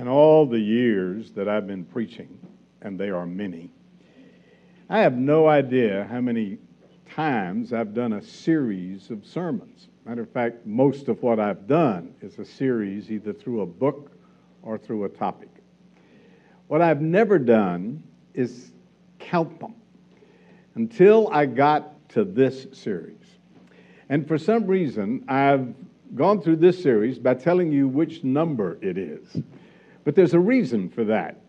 [0.00, 2.38] In all the years that I've been preaching,
[2.80, 3.70] and they are many,
[4.88, 6.56] I have no idea how many
[7.14, 9.88] times I've done a series of sermons.
[10.06, 14.10] Matter of fact, most of what I've done is a series either through a book
[14.62, 15.50] or through a topic.
[16.68, 18.72] What I've never done is
[19.18, 19.74] count them
[20.76, 23.36] until I got to this series.
[24.08, 25.74] And for some reason, I've
[26.14, 29.42] gone through this series by telling you which number it is.
[30.04, 31.40] But there's a reason for that.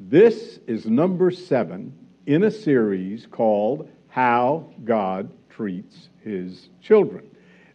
[0.00, 1.92] This is number seven
[2.26, 7.28] in a series called How God Treats His Children.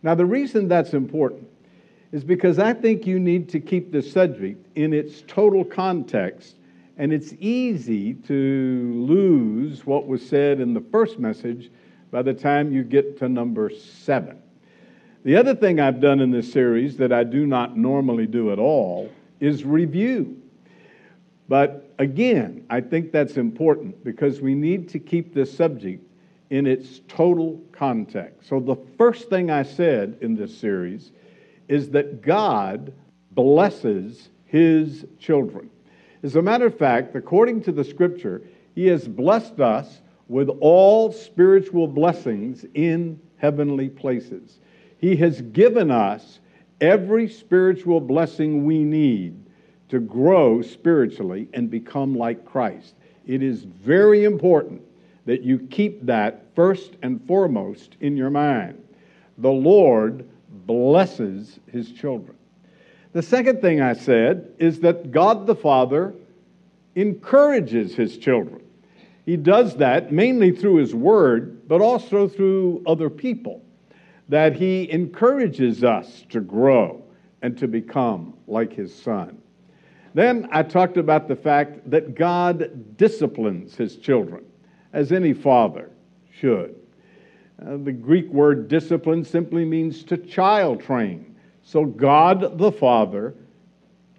[0.04, 1.48] Now, the reason that's important
[2.12, 6.56] is because I think you need to keep the subject in its total context,
[6.98, 11.72] and it's easy to lose what was said in the first message
[12.12, 14.38] by the time you get to number seven.
[15.24, 18.60] The other thing I've done in this series that I do not normally do at
[18.60, 19.10] all
[19.44, 20.42] is review.
[21.50, 26.02] But again, I think that's important because we need to keep this subject
[26.50, 28.48] in its total context.
[28.48, 31.12] So, the first thing I said in this series
[31.68, 32.94] is that God
[33.32, 35.70] blesses his children.
[36.22, 38.44] As a matter of fact, according to the scripture,
[38.76, 44.60] he has blessed us with all spiritual blessings in heavenly places.
[45.00, 46.40] He has given us
[46.84, 49.34] every spiritual blessing we need
[49.88, 52.96] to grow spiritually and become like Christ.
[53.26, 54.82] It is very important
[55.26, 58.84] that you keep that first and foremost in your mind.
[59.38, 62.36] The Lord blesses his children.
[63.14, 66.14] The second thing I said is that God the Father
[66.96, 68.62] encourages his children.
[69.26, 73.64] He does that mainly through his word, but also through other people
[74.30, 77.04] that he encourages us to grow
[77.42, 79.38] and to become like his son.
[80.14, 84.46] Then I talked about the fact that God disciplines his children,
[84.94, 85.90] as any father
[86.32, 86.76] should.
[87.62, 91.36] Uh, the Greek word discipline simply means to child train.
[91.64, 93.36] So God the Father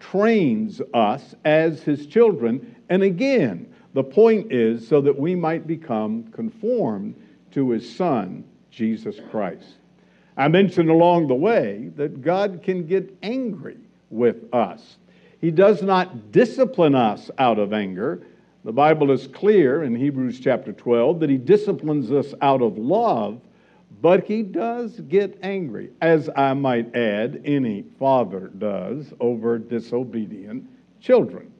[0.00, 2.76] trains us as his children.
[2.88, 7.14] And again, the point is so that we might become conformed
[7.52, 9.76] to his Son, Jesus Christ.
[10.36, 13.78] I mentioned along the way that God can get angry
[14.10, 14.96] with us.
[15.40, 18.26] He does not discipline us out of anger.
[18.64, 23.40] The Bible is clear in Hebrews chapter 12 that He disciplines us out of love,
[24.00, 30.68] but He does get angry, as I might add, any father does over disobedient
[31.00, 31.52] children.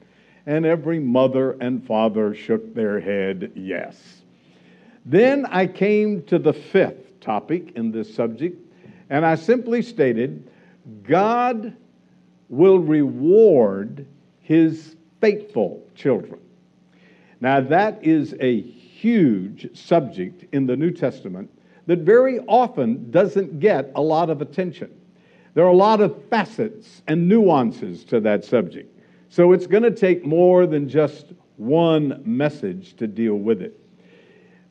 [0.47, 4.23] And every mother and father shook their head yes.
[5.05, 8.64] Then I came to the fifth topic in this subject,
[9.09, 10.49] and I simply stated
[11.03, 11.75] God
[12.49, 14.05] will reward
[14.41, 16.39] his faithful children.
[17.41, 21.49] Now, that is a huge subject in the New Testament
[21.87, 24.91] that very often doesn't get a lot of attention.
[25.53, 28.91] There are a lot of facets and nuances to that subject.
[29.29, 33.79] So it's going to take more than just one message to deal with it.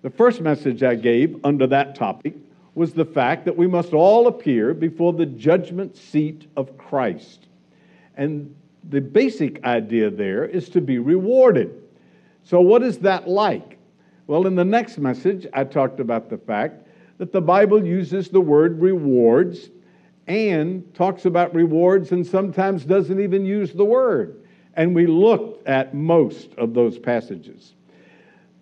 [0.03, 2.35] The first message I gave under that topic
[2.75, 7.47] was the fact that we must all appear before the judgment seat of Christ.
[8.17, 8.55] And
[8.91, 11.83] the basic idea there is to be rewarded.
[12.43, 13.79] So, what is that like?
[14.27, 16.87] Well, in the next message, I talked about the fact
[17.19, 19.71] that the Bible uses the word rewards
[20.27, 24.43] and talks about rewards and sometimes doesn't even use the word.
[24.75, 27.75] And we looked at most of those passages.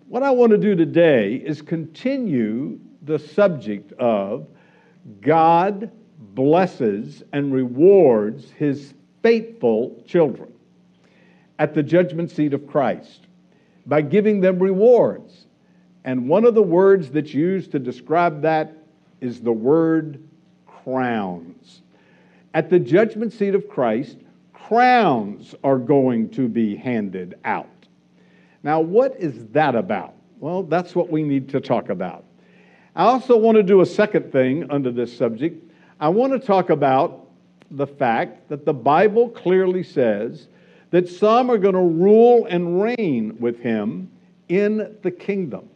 [0.07, 4.47] What I want to do today is continue the subject of
[5.21, 10.51] God blesses and rewards his faithful children
[11.59, 13.27] at the judgment seat of Christ
[13.85, 15.45] by giving them rewards.
[16.05, 18.77] And one of the words that's used to describe that
[19.21, 20.21] is the word
[20.65, 21.81] crowns.
[22.53, 24.17] At the judgment seat of Christ,
[24.53, 27.67] crowns are going to be handed out.
[28.63, 30.13] Now, what is that about?
[30.39, 32.25] Well, that's what we need to talk about.
[32.95, 35.71] I also want to do a second thing under this subject.
[35.99, 37.27] I want to talk about
[37.71, 40.47] the fact that the Bible clearly says
[40.91, 44.11] that some are going to rule and reign with him
[44.47, 45.69] in the kingdom.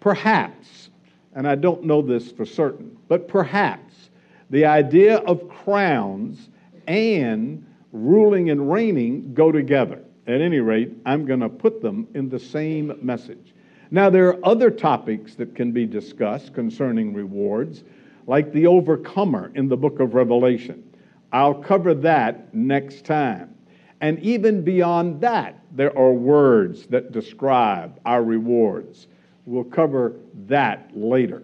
[0.00, 0.90] Perhaps,
[1.34, 4.10] and I don't know this for certain, but perhaps
[4.50, 6.48] the idea of crowns
[6.88, 10.02] and ruling and reigning go together.
[10.26, 13.54] At any rate, I'm going to put them in the same message.
[13.90, 17.84] Now, there are other topics that can be discussed concerning rewards,
[18.26, 20.84] like the overcomer in the book of Revelation.
[21.32, 23.54] I'll cover that next time.
[24.00, 29.08] And even beyond that, there are words that describe our rewards.
[29.46, 31.42] We'll cover that later.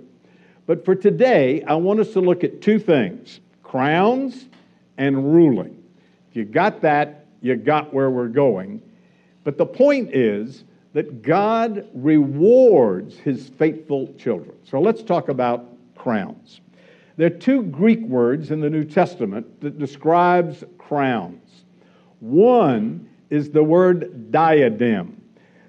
[0.67, 4.49] But for today, I want us to look at two things crowns
[4.99, 5.83] and ruling.
[6.31, 8.81] If you got that, you got where we're going.
[9.43, 10.65] But the point is
[10.95, 14.57] that God rewards his faithful children.
[14.65, 16.61] So let's talk about crowns.
[17.17, 21.65] There are two Greek words in the New Testament that describes crowns.
[22.21, 25.21] One is the word diadem.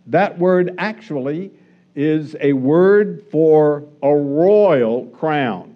[0.08, 1.52] That word actually
[1.96, 5.76] is a word for a royal crown.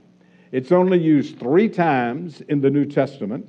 [0.51, 3.47] It's only used three times in the New Testament,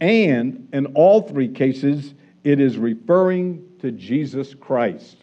[0.00, 5.18] and in all three cases, it is referring to Jesus Christ.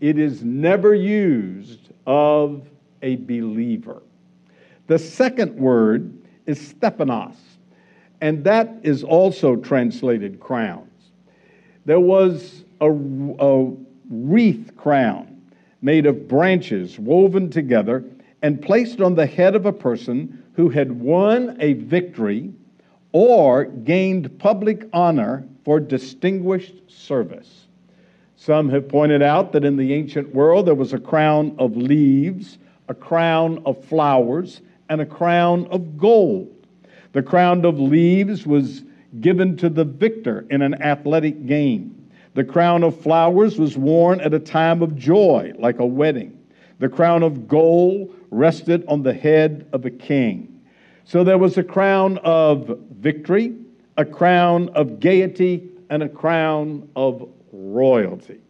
[0.00, 2.66] It is never used of
[3.02, 4.02] a believer.
[4.86, 6.16] The second word
[6.46, 7.36] is Stephanos
[8.22, 11.10] and that is also translated crowns.
[11.84, 13.76] There was a, a
[14.08, 15.42] wreath crown
[15.82, 18.06] made of branches woven together
[18.40, 22.54] and placed on the head of a person who had won a victory
[23.12, 27.67] or gained public honor for distinguished service.
[28.40, 32.58] Some have pointed out that in the ancient world there was a crown of leaves,
[32.88, 36.48] a crown of flowers, and a crown of gold.
[37.14, 38.84] The crown of leaves was
[39.20, 42.10] given to the victor in an athletic game.
[42.34, 46.38] The crown of flowers was worn at a time of joy, like a wedding.
[46.78, 50.60] The crown of gold rested on the head of a king.
[51.02, 53.56] So there was a crown of victory,
[53.96, 58.40] a crown of gaiety, and a crown of royalty.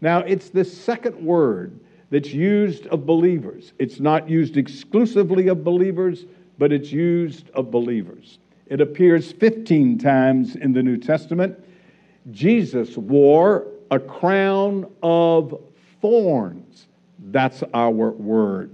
[0.00, 3.72] Now, it's the second word that's used of believers.
[3.78, 6.24] It's not used exclusively of believers,
[6.58, 8.38] but it's used of believers.
[8.66, 11.58] It appears 15 times in the New Testament.
[12.30, 15.60] Jesus wore a crown of
[16.00, 16.86] thorns.
[17.18, 18.70] That's our word.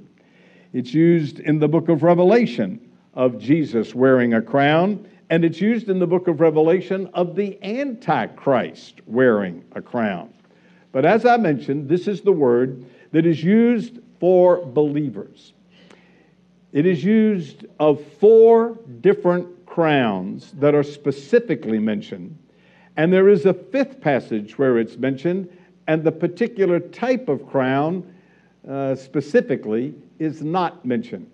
[0.72, 2.80] It's used in the book of Revelation
[3.14, 7.58] of Jesus wearing a crown, and it's used in the book of Revelation of the
[7.64, 10.31] Antichrist wearing a crown.
[10.93, 15.55] But as I mentioned, this is the word that is used for believers.
[16.73, 22.37] It is used of four different crowns that are specifically mentioned,
[22.99, 25.49] and there is a fifth passage where it's mentioned,
[25.87, 28.05] and the particular type of crown
[28.69, 31.31] uh, specifically is not mentioned.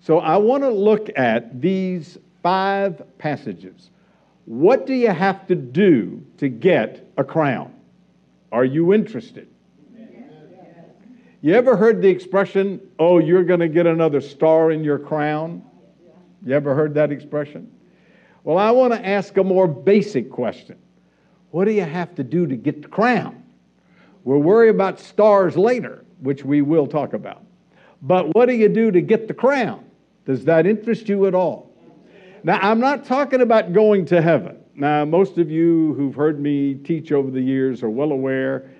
[0.00, 3.90] So I want to look at these five passages.
[4.44, 7.74] What do you have to do to get a crown?
[8.50, 9.48] Are you interested?
[11.40, 15.62] You ever heard the expression, oh, you're going to get another star in your crown?
[16.44, 17.72] You ever heard that expression?
[18.44, 20.76] Well, I want to ask a more basic question
[21.50, 23.42] What do you have to do to get the crown?
[24.24, 27.44] We'll worry about stars later, which we will talk about.
[28.02, 29.84] But what do you do to get the crown?
[30.24, 31.71] Does that interest you at all?
[32.44, 34.58] Now, I'm not talking about going to heaven.
[34.74, 38.70] Now, most of you who've heard me teach over the years are well aware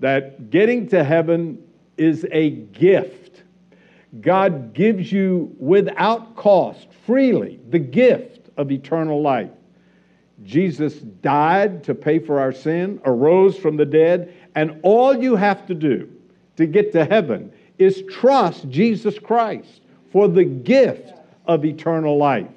[0.00, 1.62] that getting to heaven
[1.96, 3.42] is a gift.
[4.20, 9.50] God gives you without cost, freely, the gift of eternal life.
[10.44, 15.66] Jesus died to pay for our sin, arose from the dead, and all you have
[15.66, 16.10] to do
[16.56, 19.80] to get to heaven is trust Jesus Christ
[20.12, 21.12] for the gift
[21.46, 22.48] of eternal life.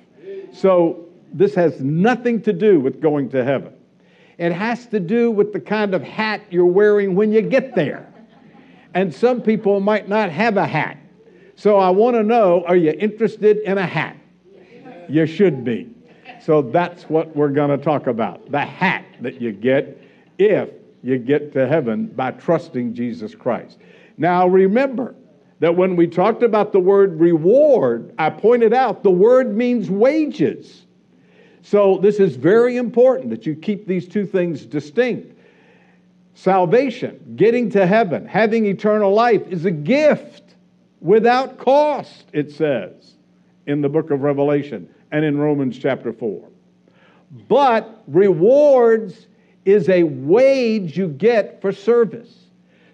[0.52, 3.74] So, this has nothing to do with going to heaven.
[4.38, 8.12] It has to do with the kind of hat you're wearing when you get there
[8.94, 10.98] and some people might not have a hat.
[11.56, 14.18] So I want to know are you interested in a hat?
[15.08, 15.90] You should be.
[16.42, 20.02] So that's what we're going to talk about the hat that you get
[20.40, 20.70] if
[21.04, 23.78] you get to heaven by trusting Jesus Christ.
[24.18, 25.16] Now remember
[25.62, 30.88] that when we talked about the word reward, I pointed out the word means wages.
[31.62, 35.38] So this is very important that you keep these two things distinct.
[36.34, 40.56] Salvation, getting to heaven, having eternal life is a gift
[41.00, 43.14] without cost, it says
[43.68, 46.50] in the book of Revelation and in Romans chapter 4.
[47.48, 49.28] But rewards
[49.66, 52.41] is a wage you get for service.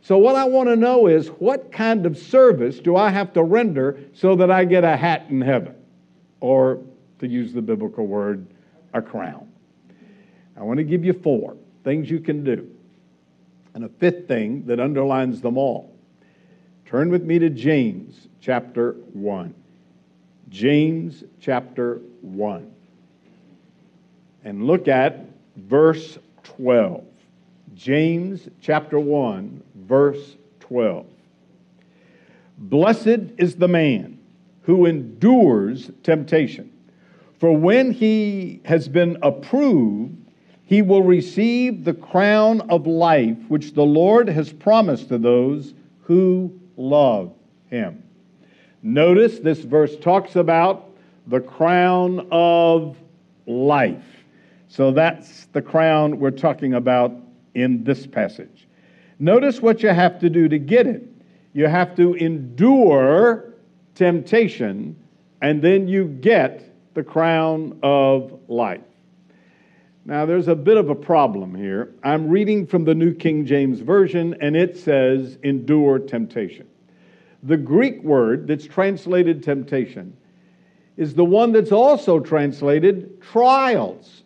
[0.08, 3.44] So, what I want to know is what kind of service do I have to
[3.44, 5.76] render so that I get a hat in heaven?
[6.40, 6.82] Or,
[7.20, 8.48] to use the biblical word,
[8.94, 9.52] a crown.
[10.56, 12.74] I want to give you four things you can do,
[13.74, 15.94] and a fifth thing that underlines them all.
[16.86, 19.54] Turn with me to James chapter 1.
[20.48, 22.72] James chapter 1.
[24.46, 25.26] And look at
[25.58, 27.04] verse 12.
[27.76, 31.06] James chapter 1, verse 12.
[32.58, 34.20] Blessed is the man
[34.64, 36.72] who endures temptation,
[37.40, 40.16] for when he has been approved,
[40.66, 46.60] he will receive the crown of life which the Lord has promised to those who
[46.76, 47.34] love
[47.70, 48.04] him.
[48.84, 50.90] Notice this verse talks about
[51.28, 52.98] the crown of
[53.46, 54.04] life.
[54.68, 57.14] So that's the crown we're talking about
[57.54, 58.67] in this passage.
[59.20, 61.04] Notice what you have to do to get it.
[61.54, 63.54] You have to endure
[63.96, 64.96] temptation,
[65.42, 68.82] and then you get the crown of life.
[70.06, 71.96] Now, there's a bit of a problem here.
[72.04, 76.68] I'm reading from the New King James Version, and it says, endure temptation.
[77.44, 80.16] The Greek word that's translated temptation
[80.96, 84.24] is the one that's also translated trials.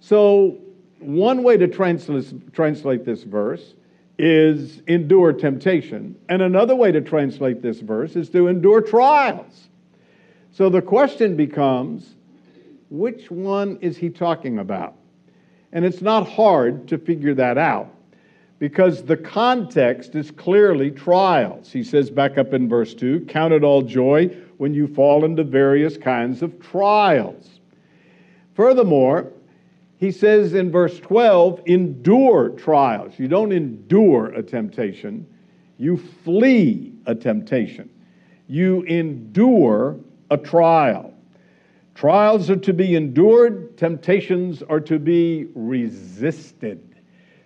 [0.00, 0.58] So,
[0.98, 3.74] one way to translate, translate this verse
[4.22, 9.68] is endure temptation, and another way to translate this verse is to endure trials.
[10.52, 12.16] So the question becomes
[12.90, 14.94] which one is he talking about?
[15.72, 17.94] And it's not hard to figure that out
[18.58, 21.72] because the context is clearly trials.
[21.72, 24.26] He says back up in verse 2 Count it all joy
[24.58, 27.60] when you fall into various kinds of trials.
[28.54, 29.32] Furthermore,
[30.00, 33.12] he says in verse 12, endure trials.
[33.18, 35.26] You don't endure a temptation,
[35.76, 37.90] you flee a temptation.
[38.46, 41.14] You endure a trial.
[41.94, 46.82] Trials are to be endured, temptations are to be resisted.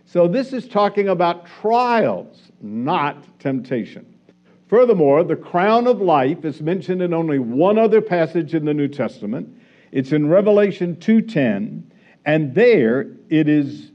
[0.06, 4.06] So, this is talking about trials, not temptation.
[4.68, 8.88] Furthermore, the crown of life is mentioned in only one other passage in the New
[8.88, 9.48] Testament.
[9.90, 11.90] It's in Revelation 2:10
[12.24, 13.90] and there it is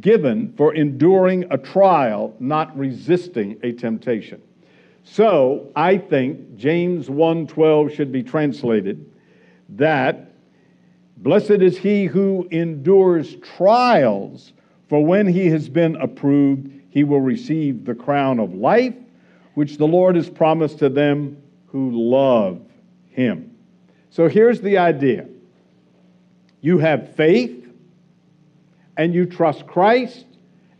[0.00, 4.40] given for enduring a trial, not resisting a temptation.
[5.04, 9.04] So I think James 1:12 should be translated
[9.70, 10.32] that
[11.18, 14.52] blessed is he who endures trials,
[14.88, 18.94] for when he has been approved, he will receive the crown of life,
[19.54, 22.60] which the Lord has promised to them who love
[23.10, 23.50] him.
[24.10, 25.26] So here's the idea.
[26.60, 27.65] You have faith
[28.96, 30.24] and you trust Christ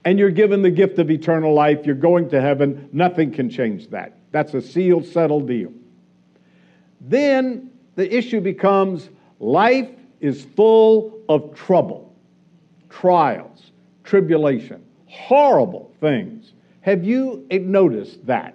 [0.05, 3.89] and you're given the gift of eternal life, you're going to heaven, nothing can change
[3.89, 4.17] that.
[4.31, 5.73] That's a sealed, settled deal.
[7.01, 9.09] Then the issue becomes
[9.41, 9.89] life
[10.21, 12.15] is full of trouble,
[12.89, 13.73] trials,
[14.05, 16.53] tribulation, horrible things.
[16.83, 18.55] Have you noticed that?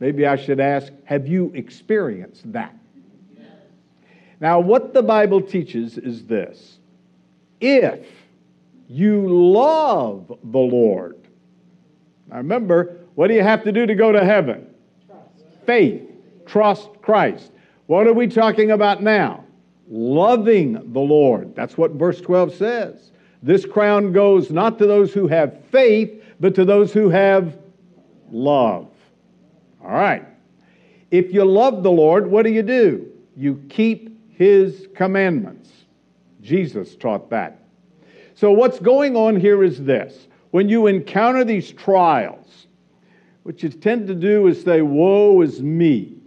[0.00, 2.74] Maybe I should ask, have you experienced that?
[4.40, 6.78] Now, what the Bible teaches is this
[7.60, 8.06] if
[8.88, 11.16] you love the Lord.
[12.28, 14.66] Now remember, what do you have to do to go to heaven?
[15.64, 16.02] Faith.
[16.46, 17.50] Trust Christ.
[17.86, 19.44] What are we talking about now?
[19.88, 21.54] Loving the Lord.
[21.54, 23.12] That's what verse 12 says.
[23.42, 27.56] This crown goes not to those who have faith, but to those who have
[28.30, 28.88] love.
[29.82, 30.26] All right.
[31.10, 33.10] If you love the Lord, what do you do?
[33.36, 35.70] You keep his commandments.
[36.40, 37.65] Jesus taught that.
[38.36, 42.66] So, what's going on here is this when you encounter these trials,
[43.44, 46.18] what you tend to do is say, Woe is me,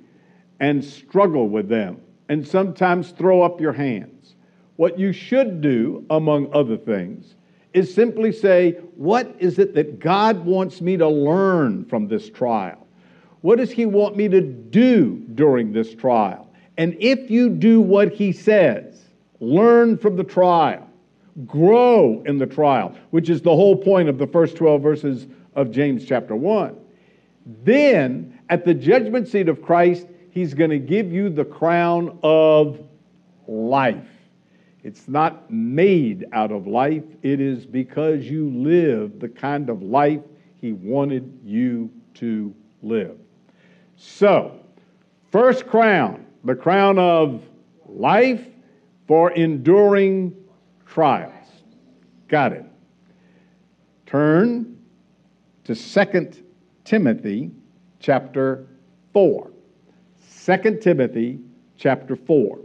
[0.59, 4.33] and struggle with them, and sometimes throw up your hands.
[4.75, 7.35] What you should do, among other things,
[7.73, 12.87] is simply say, What is it that God wants me to learn from this trial?
[13.41, 16.51] What does He want me to do during this trial?
[16.75, 18.99] And if you do what He says,
[19.39, 20.88] learn from the trial
[21.45, 25.71] grow in the trial, which is the whole point of the first 12 verses of
[25.71, 26.75] James chapter 1.
[27.63, 32.79] Then, at the judgment seat of Christ, he's going to give you the crown of
[33.47, 34.07] life.
[34.83, 40.21] It's not made out of life, it is because you live the kind of life
[40.55, 43.17] he wanted you to live.
[43.97, 44.59] So,
[45.31, 47.43] first crown, the crown of
[47.85, 48.45] life
[49.07, 50.35] for enduring
[50.89, 51.33] trials.
[52.27, 52.65] Got it.
[54.05, 54.77] Turn
[55.63, 56.31] to 2
[56.83, 57.51] Timothy
[57.99, 58.67] chapter
[59.13, 59.51] 4.
[60.45, 61.39] 2 Timothy
[61.77, 62.59] chapter 4.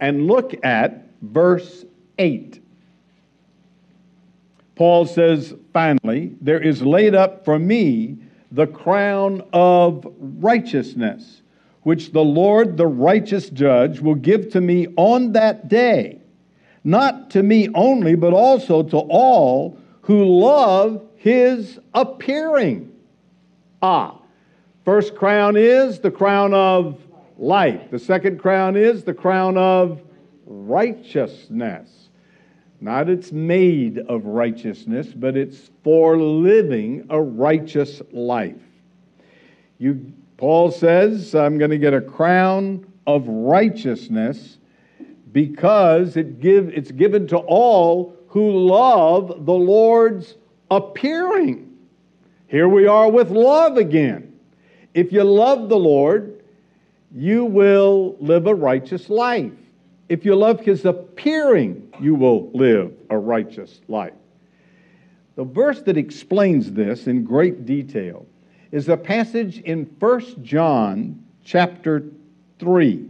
[0.00, 1.84] And look at verse
[2.18, 2.60] 8.
[4.74, 8.18] Paul says, finally, there is laid up for me
[8.52, 11.42] the crown of righteousness,
[11.82, 16.20] which the Lord, the righteous judge, will give to me on that day,
[16.84, 22.92] not to me only, but also to all who love his appearing.
[23.80, 24.18] Ah,
[24.84, 27.00] first crown is the crown of
[27.38, 30.02] life, the second crown is the crown of
[30.46, 32.10] righteousness.
[32.80, 38.60] Not it's made of righteousness, but it's for living a righteous life.
[39.78, 44.58] You, Paul says, I'm going to get a crown of righteousness
[45.34, 50.36] because it give, it's given to all who love the Lord's
[50.70, 51.76] appearing.
[52.46, 54.38] Here we are with love again.
[54.94, 56.44] If you love the Lord,
[57.12, 59.52] you will live a righteous life.
[60.08, 64.14] If you love his appearing, you will live a righteous life.
[65.34, 68.24] The verse that explains this in great detail
[68.70, 72.04] is a passage in 1 John chapter
[72.60, 73.08] 3,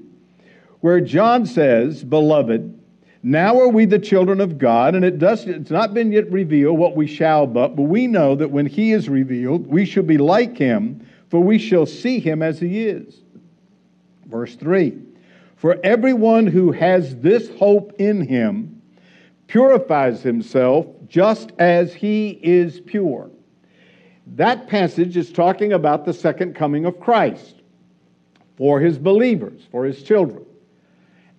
[0.84, 2.78] where John says, Beloved,
[3.22, 6.78] now are we the children of God, and it does, it's not been yet revealed
[6.78, 10.18] what we shall but, but we know that when he is revealed, we shall be
[10.18, 13.22] like him, for we shall see him as he is.
[14.26, 14.98] Verse 3
[15.56, 18.82] For everyone who has this hope in him
[19.46, 23.30] purifies himself just as he is pure.
[24.26, 27.62] That passage is talking about the second coming of Christ
[28.58, 30.44] for his believers, for his children.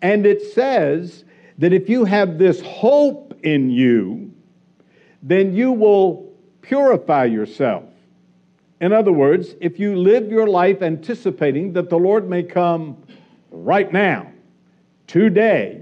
[0.01, 1.23] And it says
[1.57, 4.33] that if you have this hope in you,
[5.21, 6.31] then you will
[6.61, 7.83] purify yourself.
[8.81, 13.01] In other words, if you live your life anticipating that the Lord may come
[13.49, 14.31] right now,
[15.07, 15.81] today,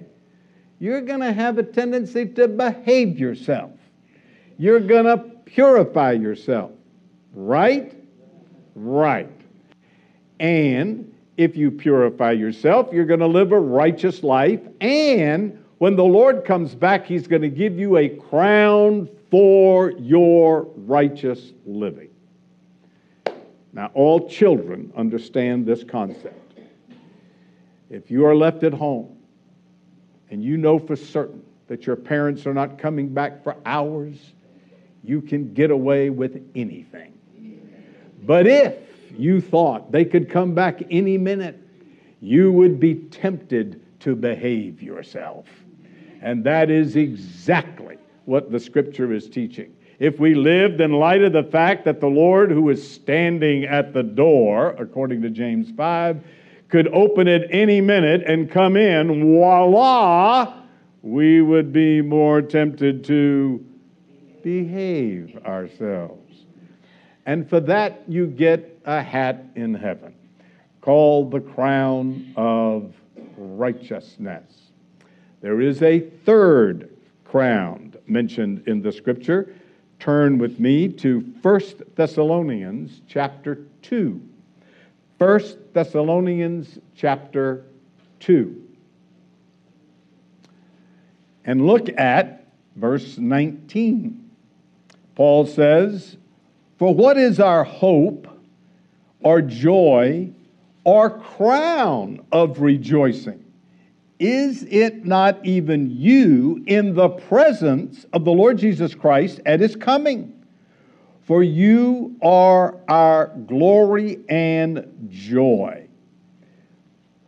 [0.80, 3.71] you're going to have a tendency to behave yourself.
[4.58, 6.71] You're going to purify yourself.
[7.34, 7.95] Right?
[8.76, 9.32] Right.
[10.39, 14.61] And if you purify yourself, you're going to live a righteous life.
[14.81, 20.63] And when the Lord comes back, He's going to give you a crown for your
[20.75, 22.09] righteous living.
[23.73, 26.39] Now, all children understand this concept.
[27.89, 29.17] If you are left at home
[30.29, 34.17] and you know for certain that your parents are not coming back for hours,
[35.03, 37.13] you can get away with anything.
[38.23, 38.75] But if
[39.17, 41.60] you thought they could come back any minute,
[42.21, 45.45] you would be tempted to behave yourself.
[46.21, 51.34] And that is exactly what the scripture is teaching if we lived in light of
[51.34, 56.21] the fact that the Lord, who is standing at the door, according to James 5,
[56.67, 60.62] could open it any minute and come in, voila,
[61.04, 63.63] we would be more tempted to
[64.41, 66.45] behave ourselves.
[67.26, 70.13] And for that, you get a hat in heaven
[70.81, 72.93] called the crown of
[73.37, 74.71] righteousness.
[75.41, 76.89] There is a third
[77.25, 79.53] crown mentioned in the scripture
[79.99, 81.61] turn with me to 1
[81.95, 84.21] Thessalonians chapter 2.
[85.17, 85.41] 1
[85.71, 87.65] Thessalonians chapter
[88.19, 88.61] 2.
[91.45, 94.29] And look at verse 19.
[95.15, 96.17] Paul says,
[96.77, 98.27] For what is our hope,
[99.25, 100.31] our joy,
[100.86, 103.43] our crown of rejoicing?
[104.19, 109.75] Is it not even you in the presence of the Lord Jesus Christ at his
[109.75, 110.33] coming?
[111.23, 115.88] For you are our glory and joy.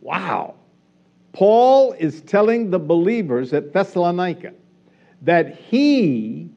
[0.00, 0.54] Wow.
[1.32, 4.54] Paul is telling the believers at Thessalonica
[5.22, 6.50] that he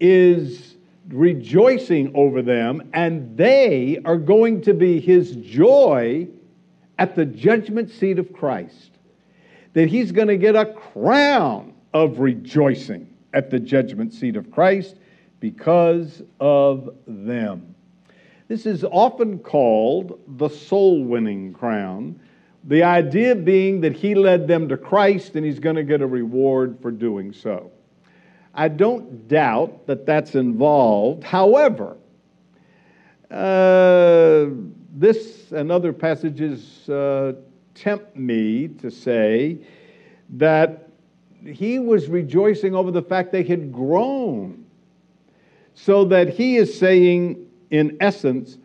[0.00, 0.75] is
[1.08, 6.26] rejoicing over them and they are going to be his joy
[6.98, 8.90] at the judgment seat of Christ
[9.74, 14.96] that he's going to get a crown of rejoicing at the judgment seat of Christ
[15.38, 17.74] because of them.
[18.48, 22.18] This is often called the soul winning crown,
[22.64, 26.06] the idea being that he led them to Christ and he's going to get a
[26.06, 27.70] reward for doing so.
[28.56, 31.22] I don't doubt that that's involved.
[31.22, 31.96] However,
[33.30, 34.46] uh,
[34.94, 37.34] this and other passages uh,
[37.74, 39.58] tempt me to say
[40.30, 40.88] that
[41.44, 44.64] he was rejoicing over the fact they had grown,
[45.74, 48.56] So that he is saying, in essence,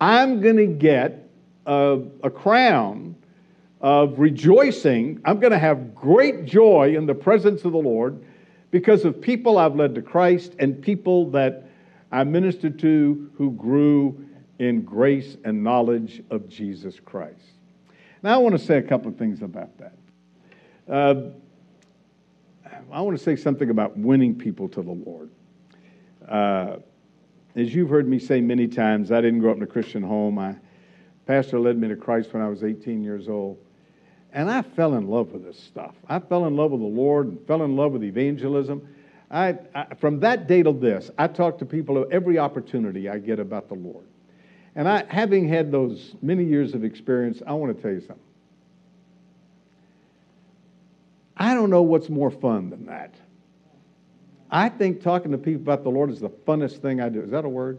[0.00, 1.28] I'm going to get
[1.64, 3.16] a, a crown
[3.80, 5.20] of rejoicing.
[5.24, 8.22] I'm going to have great joy in the presence of the Lord
[8.72, 11.68] because of people I've led to Christ and people that
[12.10, 14.26] I ministered to who grew
[14.58, 17.52] in grace and knowledge of Jesus Christ.
[18.22, 19.94] Now, I want to say a couple of things about that.
[20.88, 21.30] Uh,
[22.90, 25.30] I want to say something about winning people to the Lord.
[26.28, 26.76] Uh,
[27.54, 30.36] as you've heard me say many times, I didn't grow up in a Christian home.
[30.36, 30.56] My
[31.26, 33.58] pastor led me to Christ when I was 18 years old.
[34.32, 35.94] And I fell in love with this stuff.
[36.08, 38.88] I fell in love with the Lord and fell in love with evangelism.
[39.30, 43.38] I, I, from that day to this, I talk to people every opportunity I get
[43.38, 44.06] about the Lord.
[44.74, 48.16] And I, having had those many years of experience, I want to tell you something.
[51.36, 53.14] I don't know what's more fun than that.
[54.50, 57.22] I think talking to people about the Lord is the funnest thing I do.
[57.22, 57.78] Is that a word?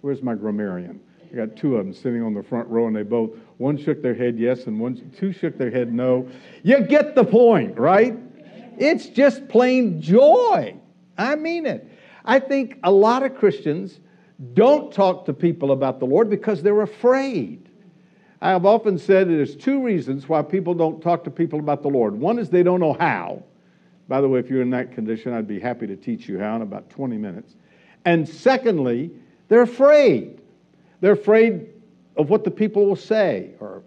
[0.00, 1.00] Where's my grammarian?
[1.32, 4.02] I got two of them sitting on the front row, and they both one shook
[4.02, 6.28] their head yes, and one two shook their head no.
[6.62, 8.16] You get the point, right?
[8.78, 10.76] It's just plain joy.
[11.18, 11.90] I mean it.
[12.24, 14.00] I think a lot of Christians
[14.52, 17.68] don't talk to people about the Lord because they're afraid.
[18.40, 21.88] I have often said there's two reasons why people don't talk to people about the
[21.88, 22.14] Lord.
[22.14, 23.42] One is they don't know how.
[24.08, 26.56] By the way, if you're in that condition, I'd be happy to teach you how
[26.56, 27.54] in about 20 minutes.
[28.04, 29.10] And secondly,
[29.48, 30.35] they're afraid.
[31.00, 31.68] They're afraid
[32.16, 33.82] of what the people will say, or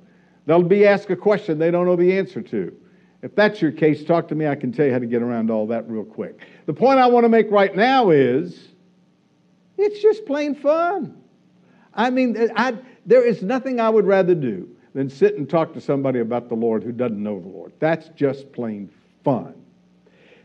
[0.46, 2.76] they'll be asked a question they don't know the answer to.
[3.22, 4.48] If that's your case, talk to me.
[4.48, 6.40] I can tell you how to get around all that real quick.
[6.68, 8.70] The point I want to make right now is
[9.78, 11.22] it's just plain fun.
[11.94, 15.82] I mean, I, there is nothing I would rather do than sit and talk to
[15.82, 17.74] somebody about the Lord who doesn't know the Lord.
[17.80, 18.90] That's just plain
[19.24, 19.54] fun.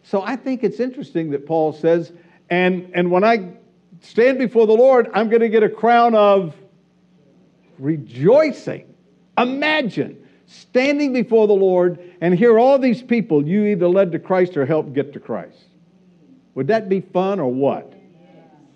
[0.03, 2.13] So I think it's interesting that Paul says,
[2.51, 3.55] and, and when I
[4.05, 6.55] stand before the Lord, I'm going to get a crown of
[7.79, 8.95] rejoicing.
[9.37, 14.57] Imagine standing before the Lord and hear all these people you either led to Christ
[14.57, 15.65] or helped get to Christ.
[16.55, 17.93] Would that be fun or what?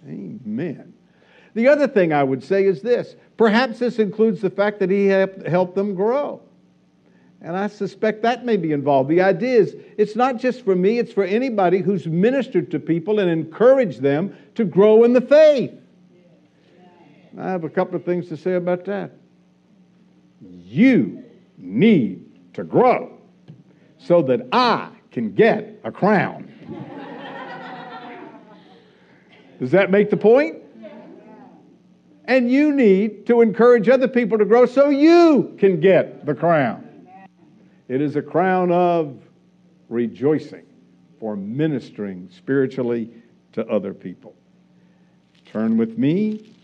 [0.06, 0.94] Amen.
[1.54, 5.06] The other thing I would say is this perhaps this includes the fact that he
[5.06, 6.40] helped them grow.
[7.40, 9.08] And I suspect that may be involved.
[9.08, 13.20] The idea is it's not just for me, it's for anybody who's ministered to people
[13.20, 15.72] and encouraged them to grow in the faith.
[17.38, 19.12] I have a couple of things to say about that.
[20.40, 21.22] You
[21.56, 23.16] need to grow
[23.98, 26.52] so that I can get a crown.
[29.60, 30.56] Does that make the point?
[32.24, 36.87] And you need to encourage other people to grow so you can get the crown.
[37.88, 39.16] It is a crown of
[39.88, 40.66] rejoicing
[41.18, 43.10] for ministering spiritually
[43.52, 44.34] to other people.
[45.46, 46.54] Turn with me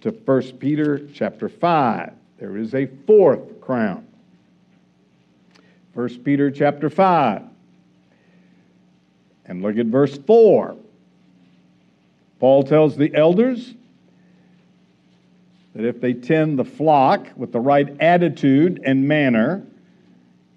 [0.00, 2.12] to 1 Peter chapter 5.
[2.38, 4.06] There is a fourth crown.
[5.92, 7.42] 1 Peter chapter 5.
[9.44, 10.76] And look at verse 4.
[12.38, 13.74] Paul tells the elders
[15.74, 19.66] that if they tend the flock with the right attitude and manner,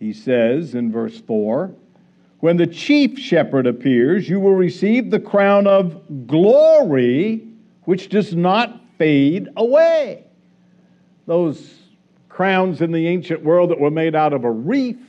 [0.04, 1.74] he says in verse 4
[2.42, 7.48] When the chief shepherd appears, you will receive the crown of glory
[7.84, 10.26] which does not fade away.
[11.26, 11.76] Those
[12.28, 15.00] crowns in the ancient world that were made out of a wreath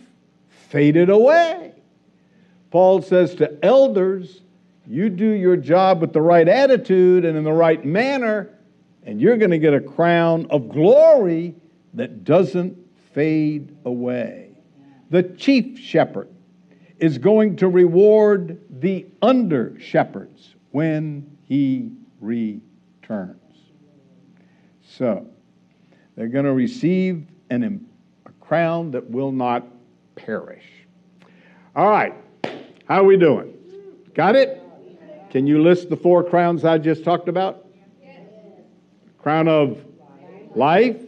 [0.68, 1.72] faded away.
[2.70, 4.42] Paul says to elders,
[4.86, 8.50] you do your job with the right attitude and in the right manner,
[9.02, 11.56] and you're going to get a crown of glory
[11.94, 12.76] that doesn't
[13.12, 14.43] fade away.
[15.10, 16.28] The chief shepherd
[16.98, 23.38] is going to reward the under shepherds when he returns.
[24.82, 25.26] So,
[26.16, 27.86] they're going to receive an,
[28.26, 29.66] a crown that will not
[30.14, 30.64] perish.
[31.76, 32.14] All right,
[32.86, 33.52] how are we doing?
[34.14, 34.62] Got it?
[35.30, 37.66] Can you list the four crowns I just talked about?
[39.18, 39.84] Crown of
[40.54, 41.02] life,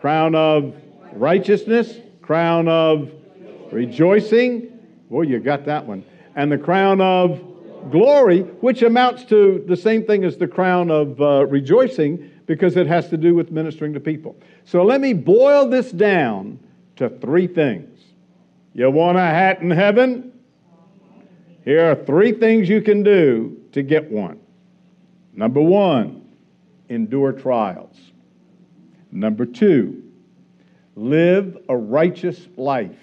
[0.00, 0.74] crown of
[1.14, 3.10] righteousness, crown of
[3.72, 4.78] rejoicing.
[5.08, 6.04] Well, you got that one.
[6.36, 7.40] And the crown of
[7.90, 12.86] glory, which amounts to the same thing as the crown of uh, rejoicing because it
[12.86, 14.36] has to do with ministering to people.
[14.64, 16.58] So let me boil this down
[16.96, 17.98] to three things.
[18.74, 20.32] You want a hat in heaven?
[21.64, 24.40] Here are three things you can do to get one.
[25.32, 26.28] Number one,
[26.88, 27.96] endure trials.
[29.12, 30.02] Number two,
[30.96, 32.98] live a righteous life.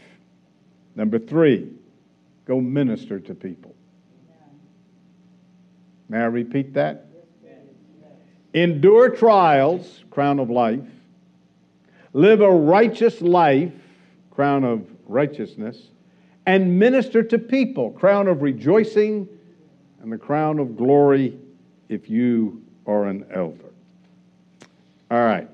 [0.97, 1.71] Number three,
[2.43, 3.73] go minister to people.
[6.09, 7.07] May I repeat that?
[8.53, 10.79] endure trials, crown of life,
[12.13, 13.73] live a righteous life,
[14.31, 15.77] crown of righteousness,
[16.45, 19.27] and minister to people, crown of rejoicing,
[20.01, 21.37] and the crown of glory
[21.89, 23.71] if you are an elder.
[25.11, 25.49] All right.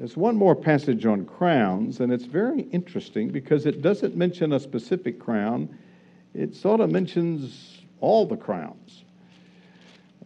[0.00, 4.58] There's one more passage on crowns, and it's very interesting because it doesn't mention a
[4.58, 5.68] specific crown.
[6.32, 9.04] It sort of mentions all the crowns.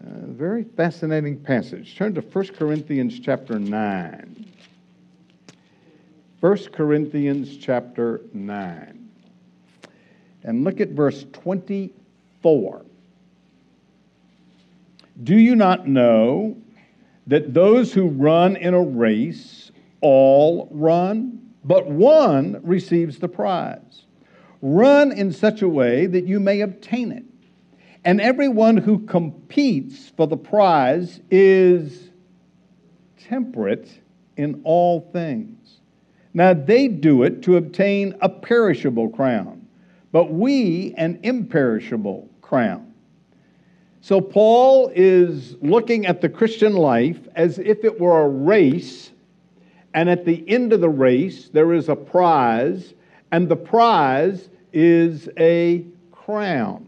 [0.01, 1.97] Uh, very fascinating passage.
[1.97, 4.47] Turn to 1 Corinthians chapter 9.
[6.39, 9.09] 1 Corinthians chapter 9.
[10.45, 12.83] And look at verse 24.
[15.25, 16.59] Do you not know
[17.27, 24.07] that those who run in a race all run, but one receives the prize?
[24.61, 27.25] Run in such a way that you may obtain it.
[28.05, 32.11] And everyone who competes for the prize is
[33.19, 34.01] temperate
[34.37, 35.81] in all things.
[36.35, 39.67] Now they do it to obtain a perishable crown,
[40.13, 42.94] but we an imperishable crown.
[44.05, 49.11] So Paul is looking at the Christian life as if it were a race,
[49.95, 52.93] and at the end of the race, there is a prize,
[53.33, 56.87] and the prize is a crown.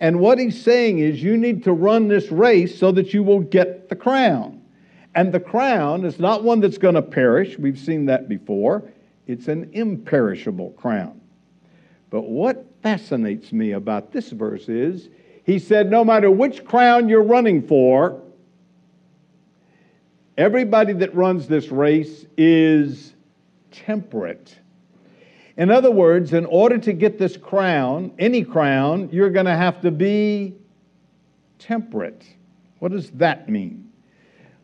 [0.00, 3.40] And what he's saying is, you need to run this race so that you will
[3.40, 4.60] get the crown.
[5.14, 7.58] And the crown is not one that's going to perish.
[7.58, 8.82] We've seen that before.
[9.26, 11.22] It's an imperishable crown.
[12.10, 15.08] But what fascinates me about this verse is,
[15.44, 18.20] he said, no matter which crown you're running for,
[20.38, 23.14] everybody that runs this race is
[23.70, 24.56] temperate.
[25.56, 29.80] In other words, in order to get this crown, any crown, you're going to have
[29.82, 30.54] to be
[31.58, 32.24] temperate.
[32.78, 33.90] What does that mean?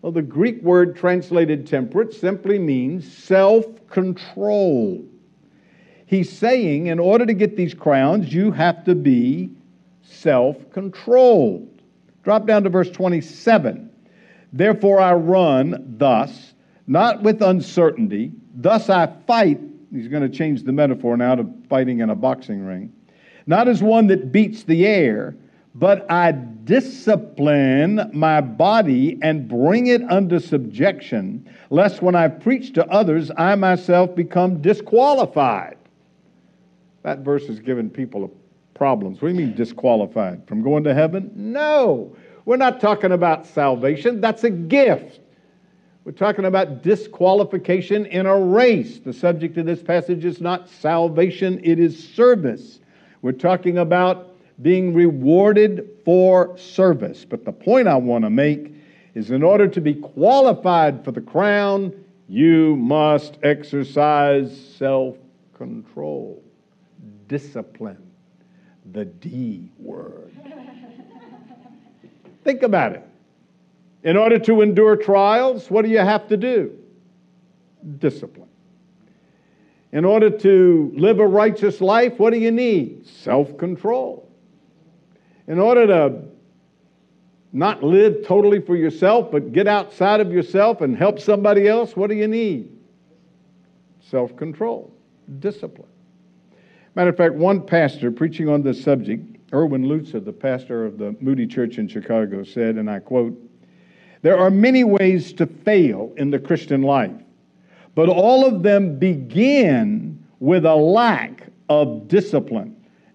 [0.01, 5.05] Well, the Greek word translated temperate simply means self control.
[6.07, 9.51] He's saying in order to get these crowns, you have to be
[10.11, 11.83] self controlled.
[12.23, 13.91] Drop down to verse 27.
[14.53, 16.55] Therefore I run thus,
[16.87, 18.33] not with uncertainty.
[18.55, 19.61] Thus I fight.
[19.93, 22.93] He's going to change the metaphor now to fighting in a boxing ring.
[23.47, 25.35] Not as one that beats the air,
[25.75, 32.87] but I discipline my body and bring it under subjection, lest when I preach to
[32.89, 35.77] others, I myself become disqualified.
[37.05, 38.29] That verse has given people a
[38.79, 39.21] problems.
[39.21, 40.47] What do you mean disqualified?
[40.47, 41.31] From going to heaven?
[41.35, 42.17] No.
[42.47, 44.23] We're not talking about salvation.
[44.23, 45.21] That's a gift.
[46.05, 49.01] We're talking about disqualification in a race.
[49.01, 52.81] The subject of this passage is not salvation, it is service.
[53.21, 57.27] We're talking about being rewarded for service.
[57.27, 58.73] But the point I want to make
[59.15, 61.93] is in order to be qualified for the crown,
[62.29, 65.17] you must exercise self
[65.55, 66.43] control,
[67.27, 68.08] discipline
[68.93, 70.33] the D word.
[72.45, 73.05] Think about it.
[74.03, 76.79] In order to endure trials, what do you have to do?
[77.99, 78.49] Discipline.
[79.93, 83.07] In order to live a righteous life, what do you need?
[83.07, 84.29] Self control.
[85.47, 86.23] In order to
[87.53, 92.11] not live totally for yourself, but get outside of yourself and help somebody else, what
[92.11, 92.71] do you need?
[94.01, 94.93] Self control,
[95.41, 95.88] discipline.
[96.99, 101.15] Matter of fact, one pastor preaching on this subject, Erwin Lutzer, the pastor of the
[101.21, 103.41] Moody Church in Chicago, said, and I quote,
[104.23, 107.15] There are many ways to fail in the Christian life,
[107.95, 112.75] but all of them begin with a lack of discipline,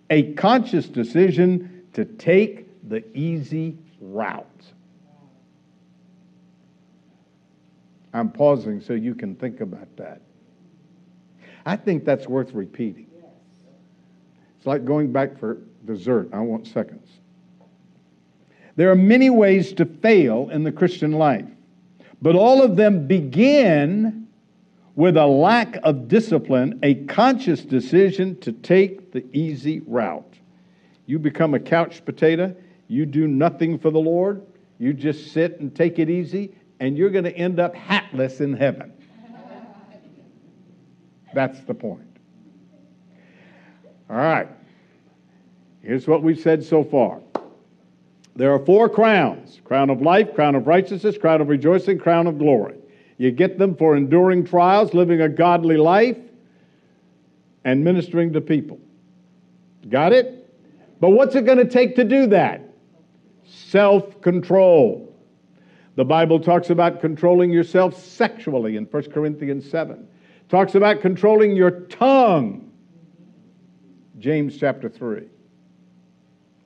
[0.10, 4.48] a conscious decision to take the easy route.
[8.14, 10.22] I'm pausing so you can think about that.
[11.66, 13.08] I think that's worth repeating.
[14.64, 16.30] It's like going back for dessert.
[16.32, 17.10] I want seconds.
[18.78, 21.50] There are many ways to fail in the Christian life,
[22.22, 24.30] but all of them begin
[24.96, 30.40] with a lack of discipline, a conscious decision to take the easy route.
[31.08, 32.56] You become a couch potato,
[32.88, 34.44] you do nothing for the Lord,
[34.80, 38.54] you just sit and take it easy, and you're going to end up hatless in
[38.54, 38.94] heaven.
[41.34, 42.13] That's the point.
[44.14, 44.48] All right.
[45.82, 47.20] Here's what we've said so far.
[48.36, 52.38] There are four crowns crown of life, crown of righteousness, crown of rejoicing, crown of
[52.38, 52.78] glory.
[53.18, 56.18] You get them for enduring trials, living a godly life,
[57.64, 58.80] and ministering to people.
[59.90, 60.48] Got it?
[61.00, 62.62] But what's it going to take to do that?
[63.46, 65.12] Self control.
[65.96, 70.08] The Bible talks about controlling yourself sexually in 1 Corinthians 7.
[70.50, 72.73] Talks about controlling your tongue.
[74.24, 75.24] James chapter 3.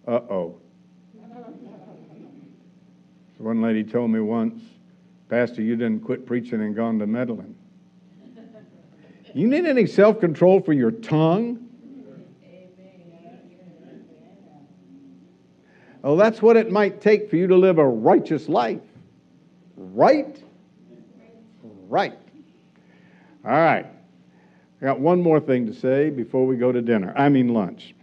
[0.07, 0.59] Uh oh.
[3.39, 4.61] One lady told me once,
[5.27, 7.55] Pastor, you didn't quit preaching and gone to meddling.
[9.33, 11.67] You need any self control for your tongue?
[16.03, 18.81] Oh, that's what it might take for you to live a righteous life.
[19.75, 20.43] Right?
[21.63, 22.19] Right.
[23.43, 23.87] All right.
[24.81, 27.11] I got one more thing to say before we go to dinner.
[27.15, 27.95] I mean, lunch.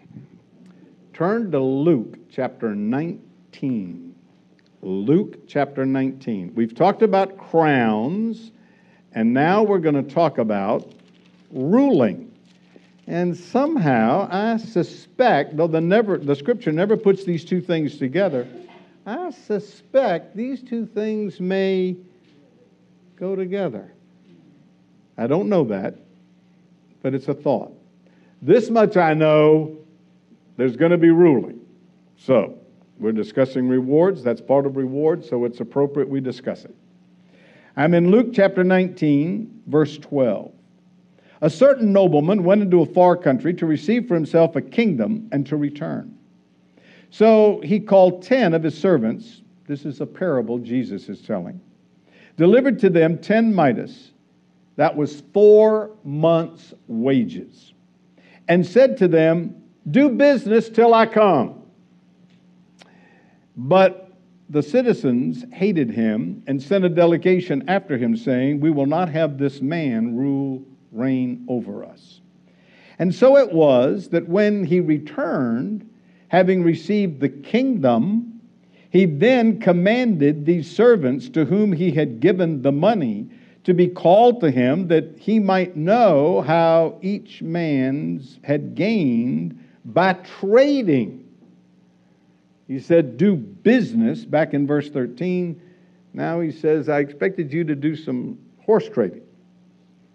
[1.13, 4.15] Turn to Luke chapter 19.
[4.83, 6.53] Luke chapter 19.
[6.57, 8.51] We've talked about crowns,
[9.13, 10.93] and now we're going to talk about
[11.53, 12.33] ruling.
[13.07, 18.49] And somehow, I suspect, though the, never, the scripture never puts these two things together,
[19.07, 21.97] I suspect these two things may
[23.15, 23.93] go together.
[25.17, 25.99] I don't know that,
[27.05, 27.71] but it's a thought.
[28.41, 29.77] This much I know
[30.57, 31.61] there's going to be ruling.
[32.17, 32.59] So,
[32.99, 34.23] we're discussing rewards.
[34.23, 36.75] That's part of rewards, so it's appropriate we discuss it.
[37.77, 40.51] I'm in Luke chapter 19, verse 12.
[41.43, 45.47] A certain nobleman went into a far country to receive for himself a kingdom and
[45.49, 46.17] to return.
[47.11, 49.43] So he called ten of his servants.
[49.67, 51.61] This is a parable Jesus is telling.
[52.39, 54.14] Delivered to them ten minas,
[54.77, 57.73] that was four months' wages,
[58.49, 61.63] and said to them, Do business till I come.
[63.57, 64.13] But
[64.51, 69.39] the citizens hated him and sent a delegation after him, saying, We will not have
[69.39, 72.21] this man rule reign over us.
[72.99, 75.89] And so it was that when he returned,
[76.29, 78.41] having received the kingdom,
[78.91, 83.29] he then commanded these servants to whom he had given the money
[83.65, 90.13] to be called to him that he might know how each man's had gained by
[90.13, 91.27] trading.
[92.69, 95.61] He said, Do business back in verse 13.
[96.13, 99.23] Now he says, I expected you to do some horse trading.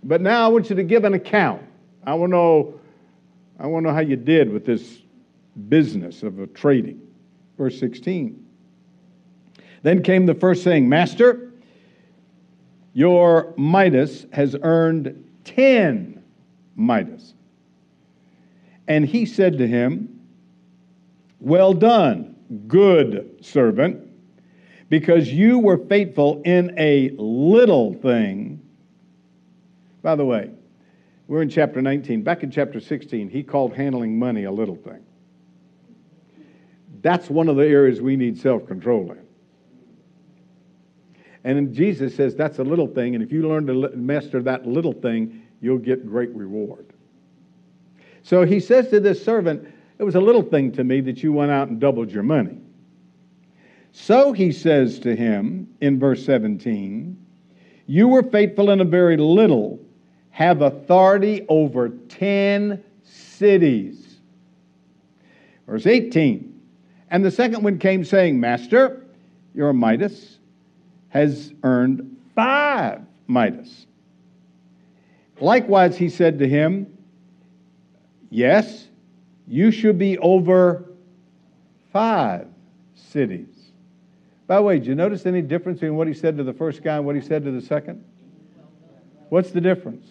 [0.03, 1.61] But now I want you to give an account.
[2.05, 2.79] I want to know,
[3.59, 4.99] I want to know how you did with this
[5.67, 7.01] business of a trading.
[7.57, 8.45] Verse 16.
[9.81, 11.48] Then came the first saying, Master,
[12.93, 16.23] your mina has earned 10
[16.75, 17.33] minas.
[18.87, 20.21] And he said to him,
[21.39, 22.35] Well done,
[22.67, 24.07] good servant,
[24.89, 28.59] because you were faithful in a little thing
[30.01, 30.51] by the way,
[31.27, 32.23] we're in chapter 19.
[32.23, 35.03] Back in chapter 16, he called handling money a little thing.
[37.01, 39.19] That's one of the areas we need self control in.
[41.43, 44.93] And Jesus says that's a little thing, and if you learn to master that little
[44.93, 46.85] thing, you'll get great reward.
[48.23, 51.31] So he says to this servant, It was a little thing to me that you
[51.31, 52.57] went out and doubled your money.
[53.91, 57.17] So he says to him in verse 17,
[57.87, 59.79] You were faithful in a very little
[60.31, 64.19] have authority over 10 cities.
[65.67, 66.61] Verse 18.
[67.09, 69.05] And the second one came saying, Master,
[69.53, 70.09] your mina
[71.09, 73.85] has earned five minas.
[75.39, 76.97] Likewise, he said to him,
[78.29, 78.87] Yes,
[79.47, 80.85] you should be over
[81.91, 82.47] five
[82.93, 83.47] cities.
[84.45, 86.83] By the way, did you notice any difference between what he said to the first
[86.83, 88.03] guy and what he said to the second?
[89.29, 90.07] What's the difference?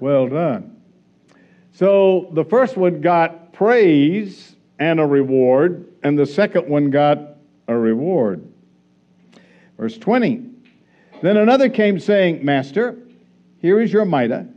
[0.00, 0.76] Well done.
[1.72, 7.36] So the first one got praise and a reward, and the second one got
[7.68, 8.46] a reward.
[9.76, 10.44] Verse 20
[11.22, 12.96] Then another came saying, Master,
[13.58, 14.48] here is your mina,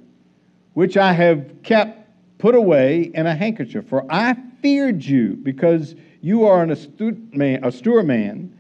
[0.74, 2.08] which I have kept
[2.38, 7.64] put away in a handkerchief, for I feared you, because you are an astute man,
[7.64, 8.58] a steward man,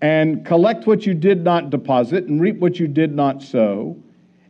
[0.00, 3.96] and collect what you did not deposit, and reap what you did not sow.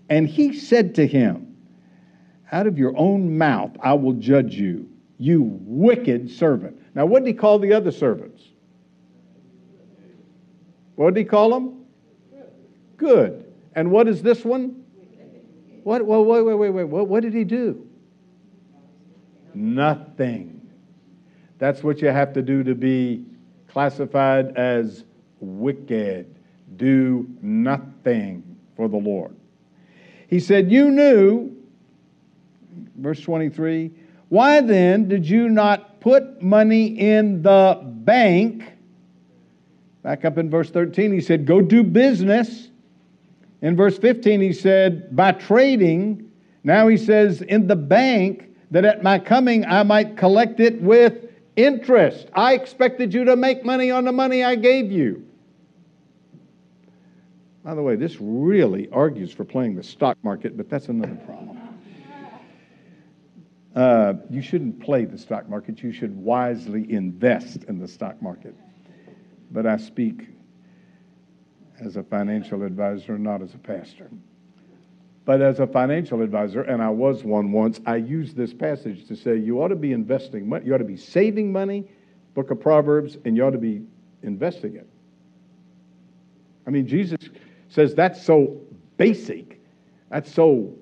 [0.08, 1.56] And he said to him,
[2.52, 4.88] out of your own mouth I will judge you,
[5.18, 6.80] you wicked servant.
[6.94, 8.42] Now, what did he call the other servants?
[10.96, 11.84] What did he call them?
[12.96, 13.52] Good.
[13.74, 14.84] And what is this one?
[15.82, 16.06] What?
[16.06, 16.84] Wait, wait, wait, wait.
[16.84, 17.86] What, what did he do?
[19.52, 20.60] Nothing.
[21.58, 23.24] That's what you have to do to be
[23.68, 25.04] classified as
[25.40, 26.34] wicked.
[26.76, 29.36] Do nothing for the Lord.
[30.28, 31.54] He said, You knew
[32.96, 33.90] verse 23
[34.28, 38.73] Why then did you not put money in the bank
[40.04, 42.68] Back up in verse 13, he said, Go do business.
[43.62, 46.30] In verse 15, he said, By trading.
[46.62, 51.24] Now he says, In the bank, that at my coming I might collect it with
[51.56, 52.28] interest.
[52.34, 55.26] I expected you to make money on the money I gave you.
[57.64, 61.58] By the way, this really argues for playing the stock market, but that's another problem.
[63.74, 65.82] Uh, you shouldn't play the stock market.
[65.82, 68.54] You should wisely invest in the stock market.
[69.54, 70.26] But I speak
[71.78, 74.10] as a financial advisor, not as a pastor.
[75.24, 79.14] But as a financial advisor, and I was one once, I use this passage to
[79.14, 81.88] say you ought to be investing money, you ought to be saving money,
[82.34, 83.82] book of Proverbs, and you ought to be
[84.24, 84.88] investing it.
[86.66, 87.30] I mean, Jesus
[87.68, 88.60] says that's so
[88.96, 89.62] basic,
[90.10, 90.74] that's so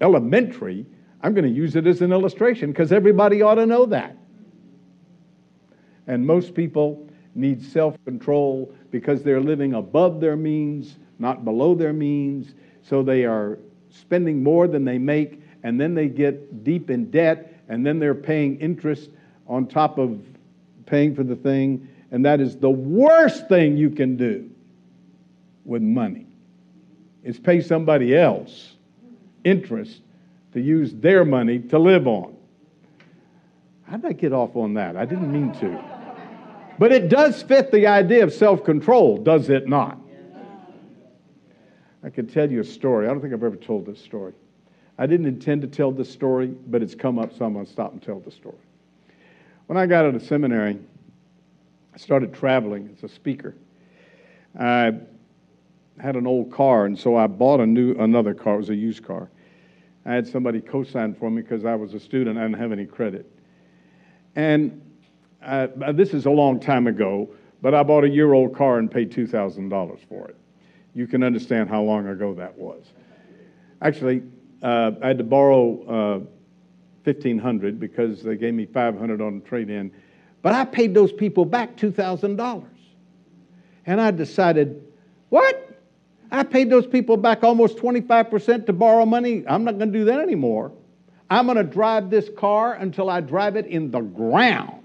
[0.00, 0.86] elementary.
[1.20, 4.16] I'm going to use it as an illustration because everybody ought to know that.
[6.06, 7.07] And most people
[7.38, 13.24] need self control because they're living above their means, not below their means so they
[13.24, 13.58] are
[13.90, 18.14] spending more than they make, and then they get deep in debt, and then they're
[18.14, 19.10] paying interest
[19.46, 20.20] on top of
[20.86, 21.86] paying for the thing.
[22.10, 24.50] And that is the worst thing you can do
[25.64, 26.26] with money
[27.22, 28.74] is pay somebody else
[29.44, 30.00] interest
[30.54, 32.34] to use their money to live on.
[33.84, 34.96] How'd I get off on that?
[34.96, 35.97] I didn't mean to.
[36.78, 39.98] But it does fit the idea of self control, does it not?
[42.04, 43.06] I could tell you a story.
[43.06, 44.32] I don't think I've ever told this story.
[44.98, 47.72] I didn't intend to tell this story, but it's come up, so I'm going to
[47.72, 48.56] stop and tell the story.
[49.66, 50.78] When I got out of seminary,
[51.92, 53.54] I started traveling as a speaker.
[54.58, 54.92] I
[56.00, 58.54] had an old car, and so I bought a new another car.
[58.54, 59.28] It was a used car.
[60.06, 62.38] I had somebody co-sign for me because I was a student.
[62.38, 63.30] I didn't have any credit.
[64.36, 64.80] And
[65.40, 67.30] I, this is a long time ago,
[67.62, 70.36] but I bought a year-old car and paid two thousand dollars for it
[70.98, 72.84] you can understand how long ago that was.
[73.80, 74.22] Actually,
[74.62, 76.18] uh, I had to borrow uh,
[77.04, 79.92] 1500 because they gave me 500 on the trade-in,
[80.42, 82.64] but I paid those people back $2,000.
[83.86, 84.82] And I decided,
[85.28, 85.80] what?
[86.32, 89.44] I paid those people back almost 25% to borrow money.
[89.46, 90.72] I'm not going to do that anymore.
[91.30, 94.77] I'm going to drive this car until I drive it in the ground.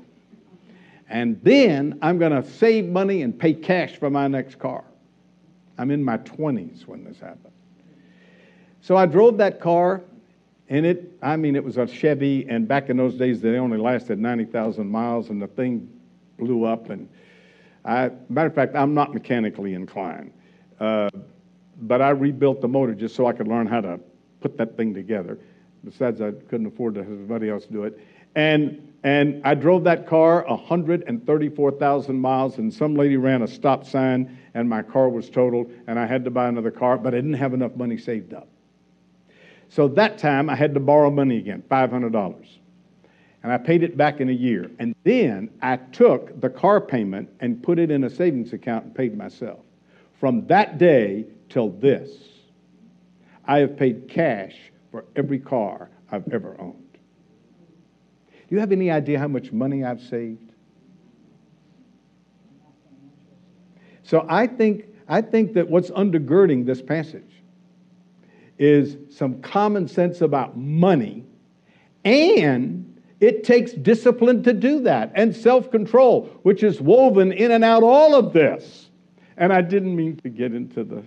[1.14, 4.84] And then I'm going to save money and pay cash for my next car.
[5.78, 7.54] I'm in my 20s when this happened.
[8.82, 10.02] So I drove that car,
[10.70, 13.78] and it, I mean, it was a Chevy, and back in those days, they only
[13.78, 15.88] lasted 90,000 miles, and the thing
[16.40, 16.90] blew up.
[16.90, 17.08] And
[17.86, 20.34] I, matter of fact, I'm not mechanically inclined,
[20.80, 21.12] uh,
[21.84, 24.00] but I rebuilt the motor just so I could learn how to
[24.42, 25.38] put that thing together.
[25.86, 28.00] Besides, I couldn't afford to have somebody else do it.
[28.36, 34.38] And and I drove that car 134,000 miles, and some lady ran a stop sign,
[34.54, 37.34] and my car was totaled, and I had to buy another car, but I didn't
[37.34, 38.48] have enough money saved up.
[39.68, 42.46] So that time I had to borrow money again, $500.
[43.42, 44.72] And I paid it back in a year.
[44.80, 48.96] And then I took the car payment and put it in a savings account and
[48.96, 49.60] paid myself.
[50.14, 52.10] From that day till this,
[53.46, 54.56] I have paid cash
[54.92, 56.83] for every car I've ever owned.
[58.54, 60.52] You have any idea how much money I've saved?
[64.04, 67.42] So I think, I think that what's undergirding this passage
[68.60, 71.26] is some common sense about money,
[72.06, 77.64] and it takes discipline to do that, and self control, which is woven in and
[77.64, 78.92] out all of this.
[79.36, 81.04] And I didn't mean to get into the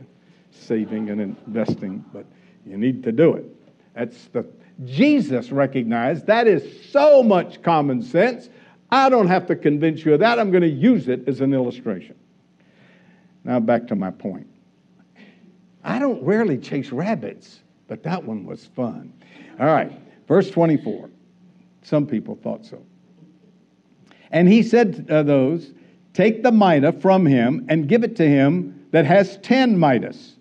[0.51, 2.27] saving and investing, but
[2.67, 3.45] you need to do it.
[3.95, 4.45] That's the
[4.85, 8.49] Jesus recognized that is so much common sense.
[8.91, 10.39] I don't have to convince you of that.
[10.39, 12.15] I'm going to use it as an illustration.
[13.45, 14.47] Now, back to my point.
[15.83, 19.13] I don't rarely chase rabbits, but that one was fun.
[19.59, 19.93] All right,
[20.27, 21.09] verse 24.
[21.83, 22.85] Some people thought so.
[24.33, 25.73] And he said to uh, those,
[26.13, 30.36] Take the mina from him and give it to him that has ten minas.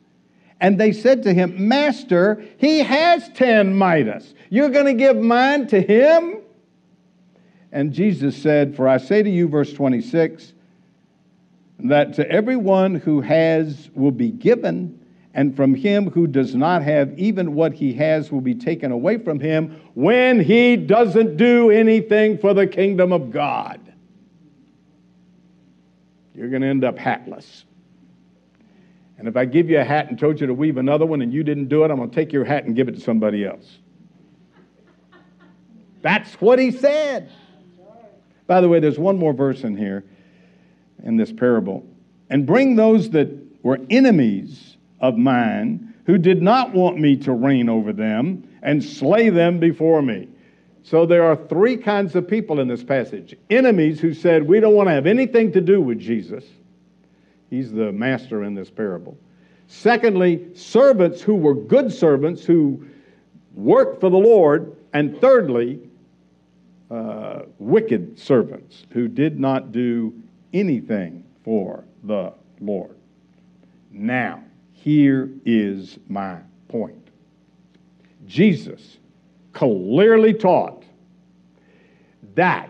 [0.59, 4.33] And they said to him, Master, he has ten minas.
[4.49, 6.37] You're going to give mine to him?
[7.71, 10.53] And Jesus said, For I say to you, verse 26,
[11.79, 14.99] that to everyone who has will be given,
[15.33, 19.17] and from him who does not have, even what he has will be taken away
[19.17, 23.81] from him when he doesn't do anything for the kingdom of God.
[26.33, 27.65] You're going to end up hatless.
[29.17, 31.33] And if I give you a hat and told you to weave another one and
[31.33, 33.45] you didn't do it, I'm going to take your hat and give it to somebody
[33.45, 33.77] else.
[36.01, 37.31] That's what he said.
[38.47, 40.03] By the way, there's one more verse in here
[41.03, 41.85] in this parable
[42.29, 43.29] and bring those that
[43.63, 49.29] were enemies of mine, who did not want me to reign over them, and slay
[49.29, 50.27] them before me.
[50.83, 54.75] So there are three kinds of people in this passage enemies who said, We don't
[54.75, 56.43] want to have anything to do with Jesus.
[57.49, 59.17] He's the master in this parable.
[59.67, 62.85] Secondly, servants who were good servants who
[63.53, 64.75] worked for the Lord.
[64.93, 65.79] And thirdly,
[66.89, 70.13] uh, wicked servants who did not do
[70.53, 72.95] anything for the Lord.
[73.91, 74.43] Now,
[74.73, 76.37] here is my
[76.67, 77.09] point.
[78.27, 78.97] Jesus
[79.53, 80.83] clearly taught
[82.35, 82.69] that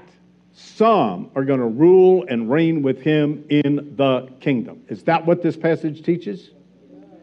[0.56, 4.82] some are going to rule and reign with him in the kingdom.
[4.88, 6.52] Is that what this passage teaches?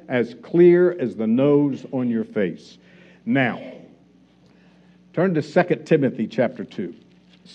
[0.07, 2.77] As clear as the nose on your face.
[3.25, 3.59] Now,
[5.15, 6.95] turn to 2 Timothy chapter 2.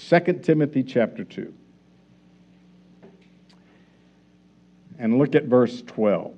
[0.10, 1.54] 2 Timothy chapter 2.
[4.98, 6.34] And look at verse 12.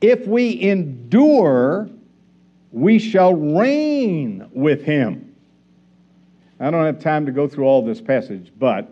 [0.00, 1.90] If we endure,
[2.72, 5.27] we shall reign with him.
[6.60, 8.90] I don't have time to go through all this passage, but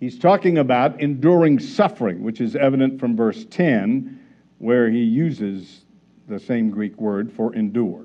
[0.00, 4.18] he's talking about enduring suffering, which is evident from verse 10,
[4.58, 5.84] where he uses
[6.26, 8.04] the same Greek word for endure.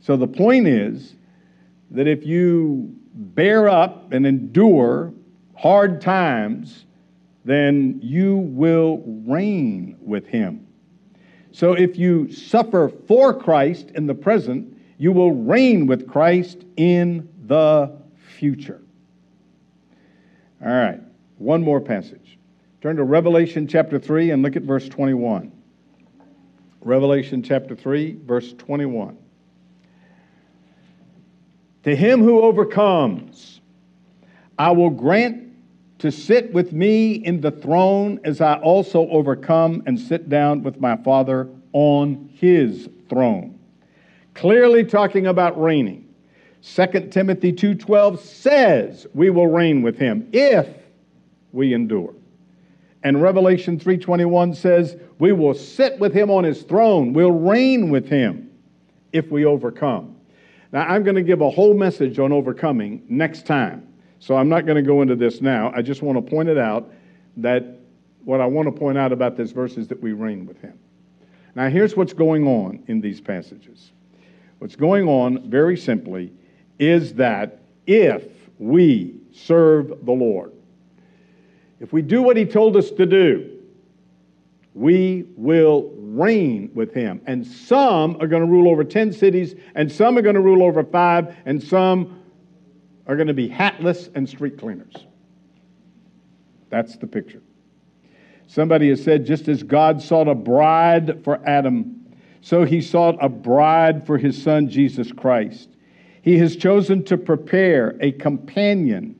[0.00, 1.16] So the point is
[1.90, 5.12] that if you bear up and endure
[5.54, 6.86] hard times,
[7.44, 10.66] then you will reign with him.
[11.52, 17.28] So if you suffer for Christ in the present, you will reign with Christ in
[17.46, 17.96] the
[18.38, 18.82] future.
[20.64, 21.00] All right,
[21.38, 22.38] one more passage.
[22.80, 25.52] Turn to Revelation chapter 3 and look at verse 21.
[26.80, 29.18] Revelation chapter 3, verse 21.
[31.82, 33.60] To him who overcomes,
[34.58, 35.46] I will grant
[35.98, 40.80] to sit with me in the throne as I also overcome and sit down with
[40.80, 43.58] my Father on his throne.
[44.34, 46.05] Clearly talking about reigning.
[46.74, 50.66] 2 Timothy 2:12 says we will reign with him if
[51.52, 52.12] we endure.
[53.04, 57.12] And Revelation 3:21 says we will sit with him on his throne.
[57.12, 58.50] We'll reign with him
[59.12, 60.16] if we overcome.
[60.72, 63.86] Now I'm going to give a whole message on overcoming next time.
[64.18, 65.72] So I'm not going to go into this now.
[65.74, 66.90] I just want to point it out
[67.36, 67.78] that
[68.24, 70.76] what I want to point out about this verse is that we reign with him.
[71.54, 73.92] Now, here's what's going on in these passages.
[74.58, 76.32] What's going on, very simply,
[76.78, 78.24] is that if
[78.58, 80.52] we serve the Lord,
[81.80, 83.52] if we do what he told us to do,
[84.74, 87.20] we will reign with him.
[87.26, 90.62] And some are going to rule over 10 cities, and some are going to rule
[90.62, 92.22] over five, and some
[93.06, 94.94] are going to be hatless and street cleaners.
[96.68, 97.42] That's the picture.
[98.48, 102.06] Somebody has said, just as God sought a bride for Adam,
[102.40, 105.70] so he sought a bride for his son, Jesus Christ.
[106.26, 109.18] He has chosen to prepare a companion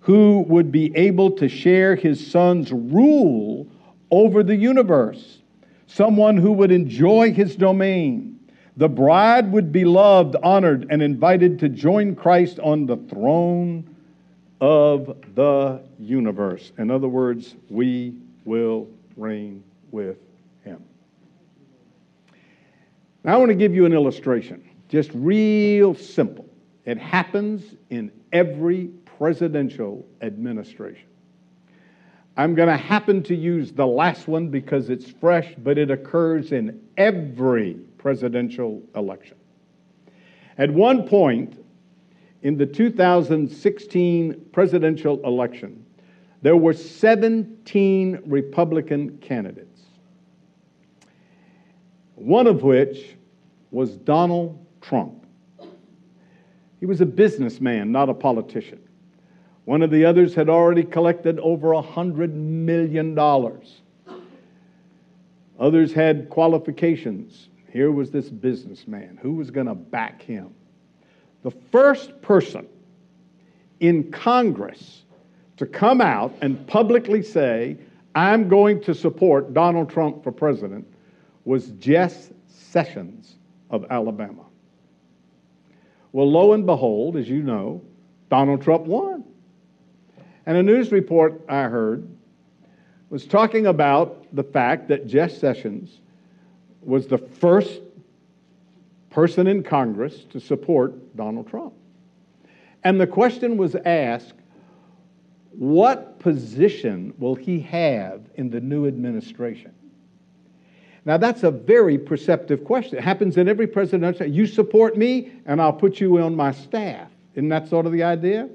[0.00, 3.66] who would be able to share his son's rule
[4.10, 5.38] over the universe,
[5.86, 8.34] someone who would enjoy his domain
[8.76, 13.96] the bride would be loved, honored, and invited to join Christ on the throne
[14.60, 16.72] of the universe.
[16.78, 18.14] In other words, we
[18.44, 19.62] will reign
[19.92, 20.16] with
[20.64, 20.82] him.
[23.22, 26.48] Now, I want to give you an illustration, just real simple.
[26.84, 31.08] It happens in every presidential administration.
[32.36, 36.52] I'm going to happen to use the last one because it's fresh, but it occurs
[36.52, 39.36] in every presidential election.
[40.58, 41.60] At one point
[42.42, 45.84] in the 2016 presidential election,
[46.42, 49.80] there were 17 Republican candidates,
[52.14, 53.16] one of which
[53.72, 55.26] was Donald Trump.
[56.80, 58.80] He was a businessman, not a politician.
[59.64, 63.18] One of the others had already collected over a $100 million.
[65.58, 70.54] Others had qualifications here was this businessman who was going to back him.
[71.42, 72.66] The first person
[73.80, 75.02] in Congress
[75.56, 77.76] to come out and publicly say,
[78.14, 80.86] I'm going to support Donald Trump for president
[81.44, 83.36] was Jeff Sessions
[83.70, 84.44] of Alabama.
[86.14, 87.82] Well, lo and behold, as you know,
[88.30, 89.24] Donald Trump won.
[90.46, 92.08] And a news report I heard
[93.10, 95.98] was talking about the fact that Jeff Sessions
[96.82, 97.80] was the first
[99.10, 101.74] person in Congress to support Donald Trump.
[102.84, 104.34] And the question was asked
[105.50, 109.74] what position will he have in the new administration?
[111.06, 112.98] Now, that's a very perceptive question.
[112.98, 114.26] It happens in every presidential.
[114.26, 117.10] You support me, and I'll put you on my staff.
[117.34, 118.48] Isn't that sort of the idea?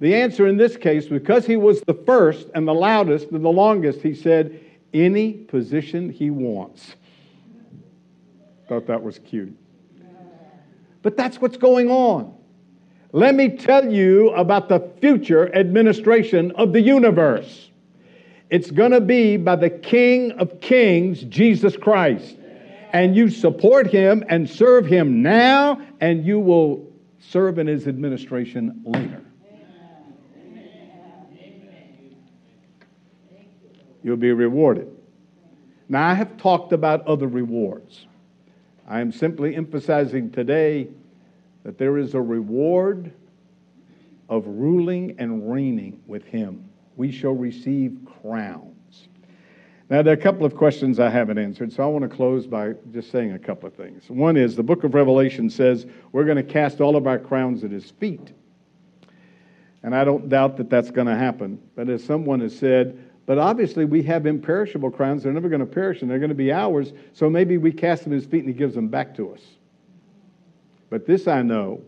[0.00, 3.50] The answer in this case, because he was the first and the loudest and the
[3.50, 4.60] longest, he said,
[4.94, 6.96] any position he wants.
[8.68, 9.56] Thought that was cute.
[11.02, 12.34] But that's what's going on.
[13.12, 17.70] Let me tell you about the future administration of the universe.
[18.48, 22.36] It's going to be by the King of Kings, Jesus Christ.
[22.92, 28.82] And you support him and serve him now, and you will serve in his administration
[28.86, 29.22] later.
[34.02, 34.88] You'll be rewarded.
[35.88, 38.06] Now, I have talked about other rewards.
[38.86, 40.88] I am simply emphasizing today
[41.64, 43.12] that there is a reward
[44.28, 46.70] of ruling and reigning with him.
[46.96, 49.08] We shall receive crowns.
[49.88, 52.46] Now, there are a couple of questions I haven't answered, so I want to close
[52.46, 54.10] by just saying a couple of things.
[54.10, 57.62] One is the book of Revelation says we're going to cast all of our crowns
[57.62, 58.32] at his feet.
[59.84, 61.60] And I don't doubt that that's going to happen.
[61.76, 65.22] But as someone has said, but obviously we have imperishable crowns.
[65.22, 66.92] They're never going to perish and they're going to be ours.
[67.12, 69.42] So maybe we cast them at his feet and he gives them back to us.
[70.90, 71.82] But this I know.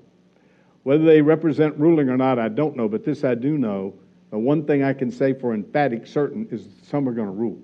[0.84, 2.88] Whether they represent ruling or not, I don't know.
[2.88, 3.94] But this I do know.
[4.30, 7.58] The one thing I can say for emphatic certain is some are going to rule.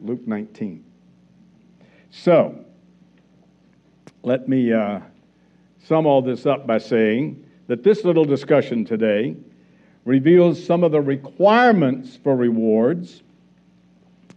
[0.00, 0.84] Luke 19.
[2.10, 2.64] So,
[4.22, 5.00] let me uh,
[5.84, 9.36] sum all this up by saying that this little discussion today
[10.04, 13.22] reveals some of the requirements for rewards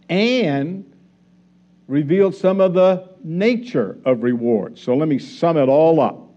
[0.08, 0.90] and
[1.86, 4.80] reveals some of the nature of rewards.
[4.80, 6.28] So let me sum it all up.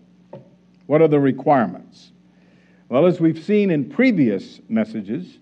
[0.88, 2.12] What are the requirements?
[2.92, 5.40] Well, as we've seen in previous messages,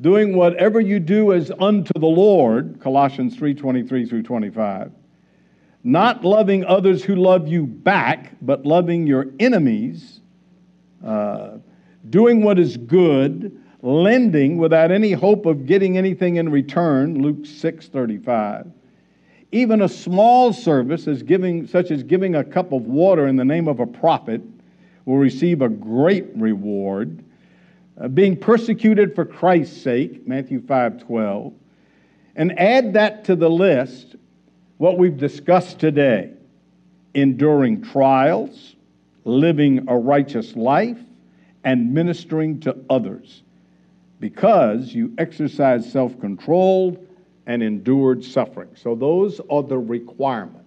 [0.00, 4.92] doing whatever you do as unto the Lord, Colossians 3:23 through 25,
[5.82, 10.20] not loving others who love you back, but loving your enemies,
[11.04, 11.58] uh,
[12.08, 13.50] doing what is good,
[13.82, 18.70] lending without any hope of getting anything in return, Luke 6:35.
[19.50, 23.44] Even a small service as giving such as giving a cup of water in the
[23.44, 24.40] name of a prophet
[25.04, 27.24] will receive a great reward.
[28.00, 31.52] Uh, being persecuted for Christ's sake, Matthew 5:12.
[32.36, 34.16] And add that to the list
[34.78, 36.30] what we've discussed today.
[37.14, 38.76] Enduring trials,
[39.24, 40.98] living a righteous life,
[41.64, 43.42] and ministering to others
[44.20, 46.96] because you exercised self control
[47.46, 48.68] and endured suffering.
[48.74, 50.58] So, those are the requirements.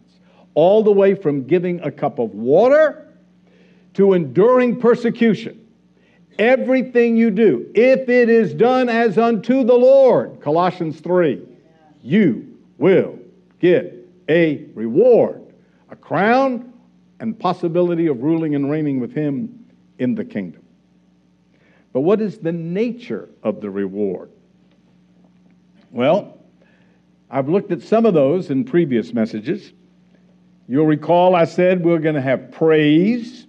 [0.55, 3.02] All the way from giving a cup of water
[3.93, 5.59] to enduring persecution.
[6.39, 11.41] Everything you do, if it is done as unto the Lord, Colossians 3,
[12.01, 13.19] you will
[13.59, 13.95] get
[14.27, 15.41] a reward,
[15.89, 16.73] a crown,
[17.19, 19.65] and possibility of ruling and reigning with Him
[19.99, 20.63] in the kingdom.
[21.93, 24.31] But what is the nature of the reward?
[25.91, 26.39] Well,
[27.29, 29.71] I've looked at some of those in previous messages.
[30.67, 33.45] You'll recall I said we're going to have praise,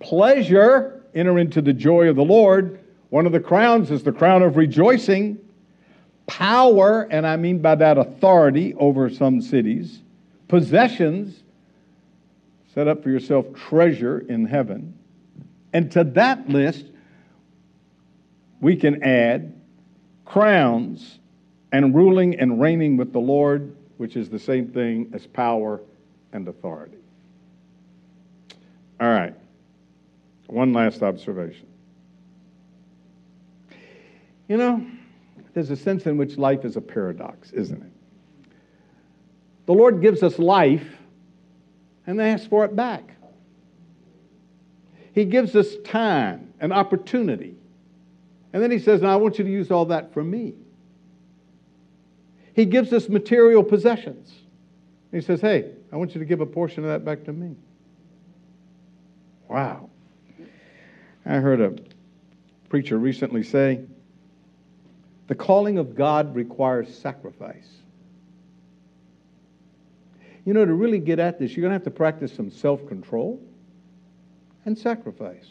[0.00, 2.80] pleasure, enter into the joy of the Lord.
[3.10, 5.38] One of the crowns is the crown of rejoicing,
[6.26, 10.00] power, and I mean by that authority over some cities,
[10.48, 11.42] possessions,
[12.74, 14.96] set up for yourself treasure in heaven.
[15.72, 16.86] And to that list,
[18.60, 19.54] we can add
[20.24, 21.18] crowns
[21.72, 25.80] and ruling and reigning with the Lord, which is the same thing as power
[26.32, 26.98] and authority.
[29.00, 29.34] All right.
[30.50, 31.66] One last observation.
[34.48, 34.84] You know,
[35.54, 38.52] there's a sense in which life is a paradox, isn't it?
[39.66, 40.86] The Lord gives us life
[42.06, 43.04] and they ask for it back.
[45.12, 47.54] He gives us time and opportunity
[48.52, 50.54] and then he says, Now I want you to use all that for me.
[52.54, 54.32] He gives us material possessions.
[55.12, 57.56] He says, Hey, I want you to give a portion of that back to me.
[59.48, 59.89] Wow.
[61.26, 61.74] I heard a
[62.68, 63.80] preacher recently say,
[65.26, 67.68] The calling of God requires sacrifice.
[70.44, 72.86] You know, to really get at this, you're going to have to practice some self
[72.86, 73.40] control
[74.64, 75.46] and sacrifice.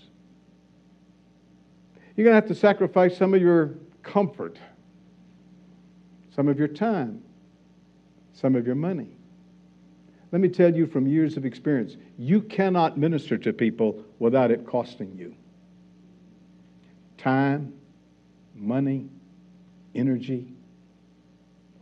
[2.15, 4.57] You're going to have to sacrifice some of your comfort,
[6.35, 7.21] some of your time,
[8.33, 9.09] some of your money.
[10.31, 14.65] Let me tell you from years of experience you cannot minister to people without it
[14.65, 15.35] costing you.
[17.19, 17.73] Time,
[18.55, 19.07] money,
[19.95, 20.47] energy,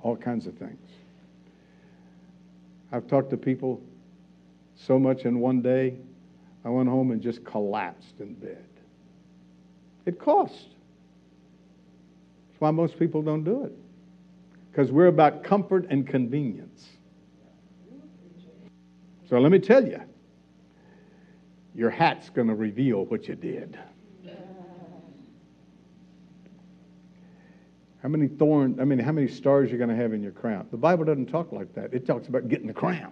[0.01, 0.89] all kinds of things.
[2.91, 3.81] I've talked to people
[4.75, 5.95] so much in one day,
[6.63, 8.65] I went home and just collapsed in bed.
[10.05, 10.65] It costs.
[12.49, 13.73] That's why most people don't do it.
[14.71, 16.87] Because we're about comfort and convenience.
[19.29, 19.99] So let me tell you,
[21.75, 23.77] your hat's going to reveal what you did.
[28.03, 30.67] How many thorns, I mean, how many stars you're going to have in your crown?
[30.69, 31.93] The Bible doesn't talk like that.
[31.93, 33.11] It talks about getting the crown.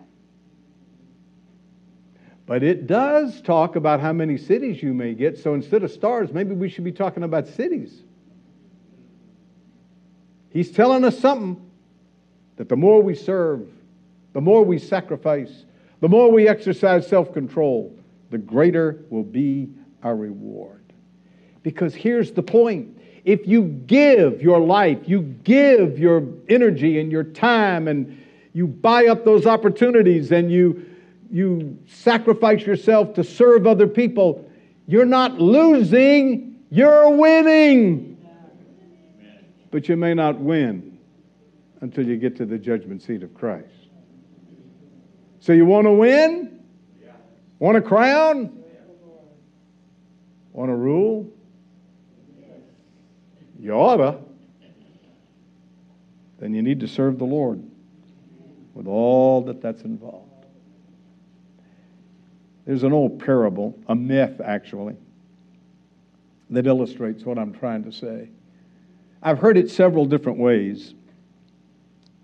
[2.45, 5.39] But it does talk about how many cities you may get.
[5.39, 8.03] So instead of stars, maybe we should be talking about cities.
[10.51, 11.61] He's telling us something
[12.57, 13.67] that the more we serve,
[14.33, 15.65] the more we sacrifice,
[16.01, 17.97] the more we exercise self control,
[18.29, 19.69] the greater will be
[20.03, 20.83] our reward.
[21.63, 27.23] Because here's the point if you give your life, you give your energy and your
[27.23, 28.23] time, and
[28.53, 30.85] you buy up those opportunities and you,
[31.31, 34.49] you sacrifice yourself to serve other people,
[34.87, 38.17] you're not losing, you're winning.
[39.71, 40.99] But you may not win
[41.81, 43.67] until you get to the judgment seat of Christ.
[45.39, 46.63] So you want to win?
[47.57, 48.63] Want a crown?
[50.53, 51.29] Want to rule?
[53.65, 54.19] You oughta.
[56.37, 57.63] Then you need to serve the Lord
[58.75, 60.45] with all that that's involved.
[62.67, 64.95] There's an old parable, a myth actually,
[66.51, 68.29] that illustrates what I'm trying to say.
[69.23, 70.93] I've heard it several different ways,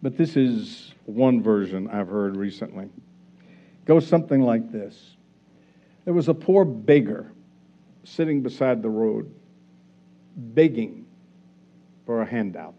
[0.03, 2.85] but this is one version I've heard recently.
[2.85, 5.15] It goes something like this
[6.05, 7.31] There was a poor beggar
[8.03, 9.33] sitting beside the road,
[10.35, 11.00] begging
[12.11, 12.73] for a handout.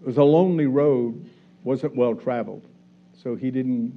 [0.00, 1.28] It was a lonely road,
[1.64, 2.66] wasn't well traveled,
[3.22, 3.92] so he didn't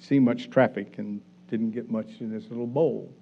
[0.00, 3.14] see much traffic and didn't get much in his little bowl.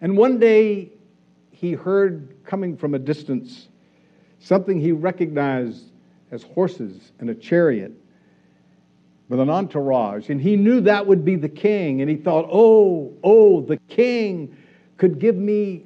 [0.00, 0.92] And one day
[1.50, 3.66] he heard coming from a distance
[4.38, 5.86] something he recognized
[6.30, 7.90] as horses and a chariot
[9.28, 10.28] with an entourage.
[10.28, 12.00] And he knew that would be the king.
[12.00, 14.56] And he thought, oh, oh, the king
[14.98, 15.82] could give me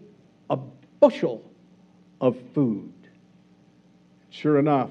[0.51, 0.59] a
[1.01, 1.49] bushel
[2.23, 2.93] of food.
[4.31, 4.91] Sure enough,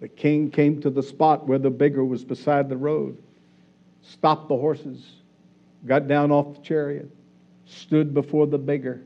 [0.00, 3.16] the king came to the spot where the beggar was beside the road,
[4.02, 5.06] stopped the horses,
[5.86, 7.08] got down off the chariot,
[7.64, 9.00] stood before the beggar,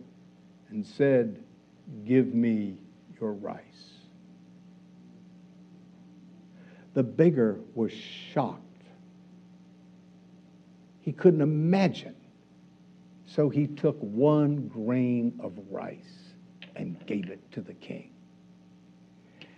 [0.70, 1.38] and said,
[2.04, 2.78] Give me
[3.20, 3.60] your rice.
[6.94, 8.62] The beggar was shocked.
[11.02, 12.14] He couldn't imagine.
[13.26, 16.19] So he took one grain of rice
[16.76, 18.10] and gave it to the king.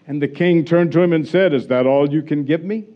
[0.06, 2.86] And the king turned to him and said, Is that all you can give me?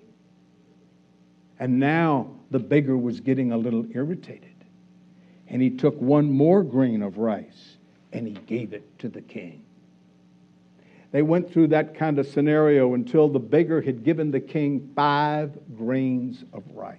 [1.58, 4.50] And now the beggar was getting a little irritated.
[5.48, 7.76] And he took one more grain of rice
[8.12, 9.64] and he gave it to the king.
[11.12, 15.56] They went through that kind of scenario until the beggar had given the king five
[15.76, 16.98] grains of rice.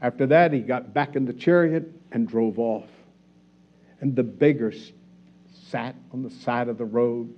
[0.00, 2.88] After that, he got back in the chariot and drove off.
[4.00, 4.72] And the beggar
[5.70, 7.34] sat on the side of the road.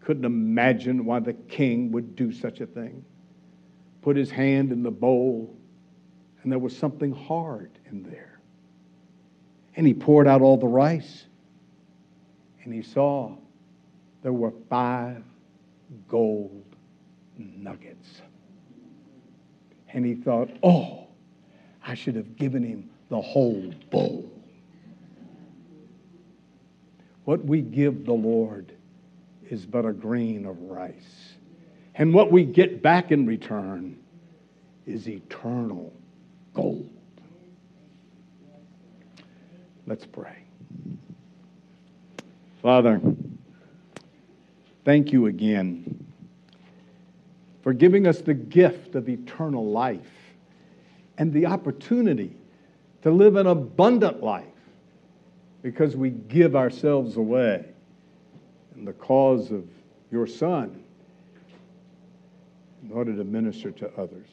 [0.00, 3.04] Couldn't imagine why the king would do such a thing.
[4.02, 5.56] Put his hand in the bowl,
[6.42, 8.38] and there was something hard in there.
[9.76, 11.24] And he poured out all the rice,
[12.62, 13.34] and he saw
[14.22, 15.22] there were five
[16.08, 16.64] gold
[17.38, 18.22] nuggets.
[19.92, 21.06] And he thought, oh,
[21.86, 24.33] I should have given him the whole bowl.
[27.24, 28.72] What we give the Lord
[29.48, 31.34] is but a grain of rice.
[31.94, 33.98] And what we get back in return
[34.86, 35.92] is eternal
[36.52, 36.90] gold.
[39.86, 40.38] Let's pray.
[42.62, 43.00] Father,
[44.84, 46.06] thank you again
[47.62, 50.00] for giving us the gift of eternal life
[51.18, 52.36] and the opportunity
[53.02, 54.44] to live an abundant life
[55.64, 57.64] because we give ourselves away
[58.76, 59.64] in the cause of
[60.12, 60.84] your Son
[62.82, 64.28] in order to minister to others.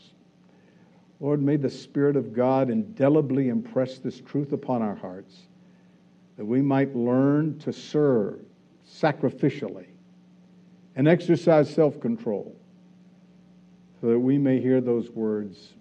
[1.22, 5.34] Lord, may the Spirit of God indelibly impress this truth upon our hearts
[6.36, 8.42] that we might learn to serve
[8.86, 9.86] sacrificially
[10.98, 12.54] and exercise self control
[14.02, 15.76] so that we may hear those words,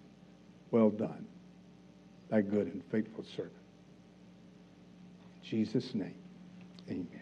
[0.70, 1.26] Well done,
[2.28, 3.59] thy good and faithful servant.
[5.50, 6.14] Jesus' name,
[6.90, 7.19] amen.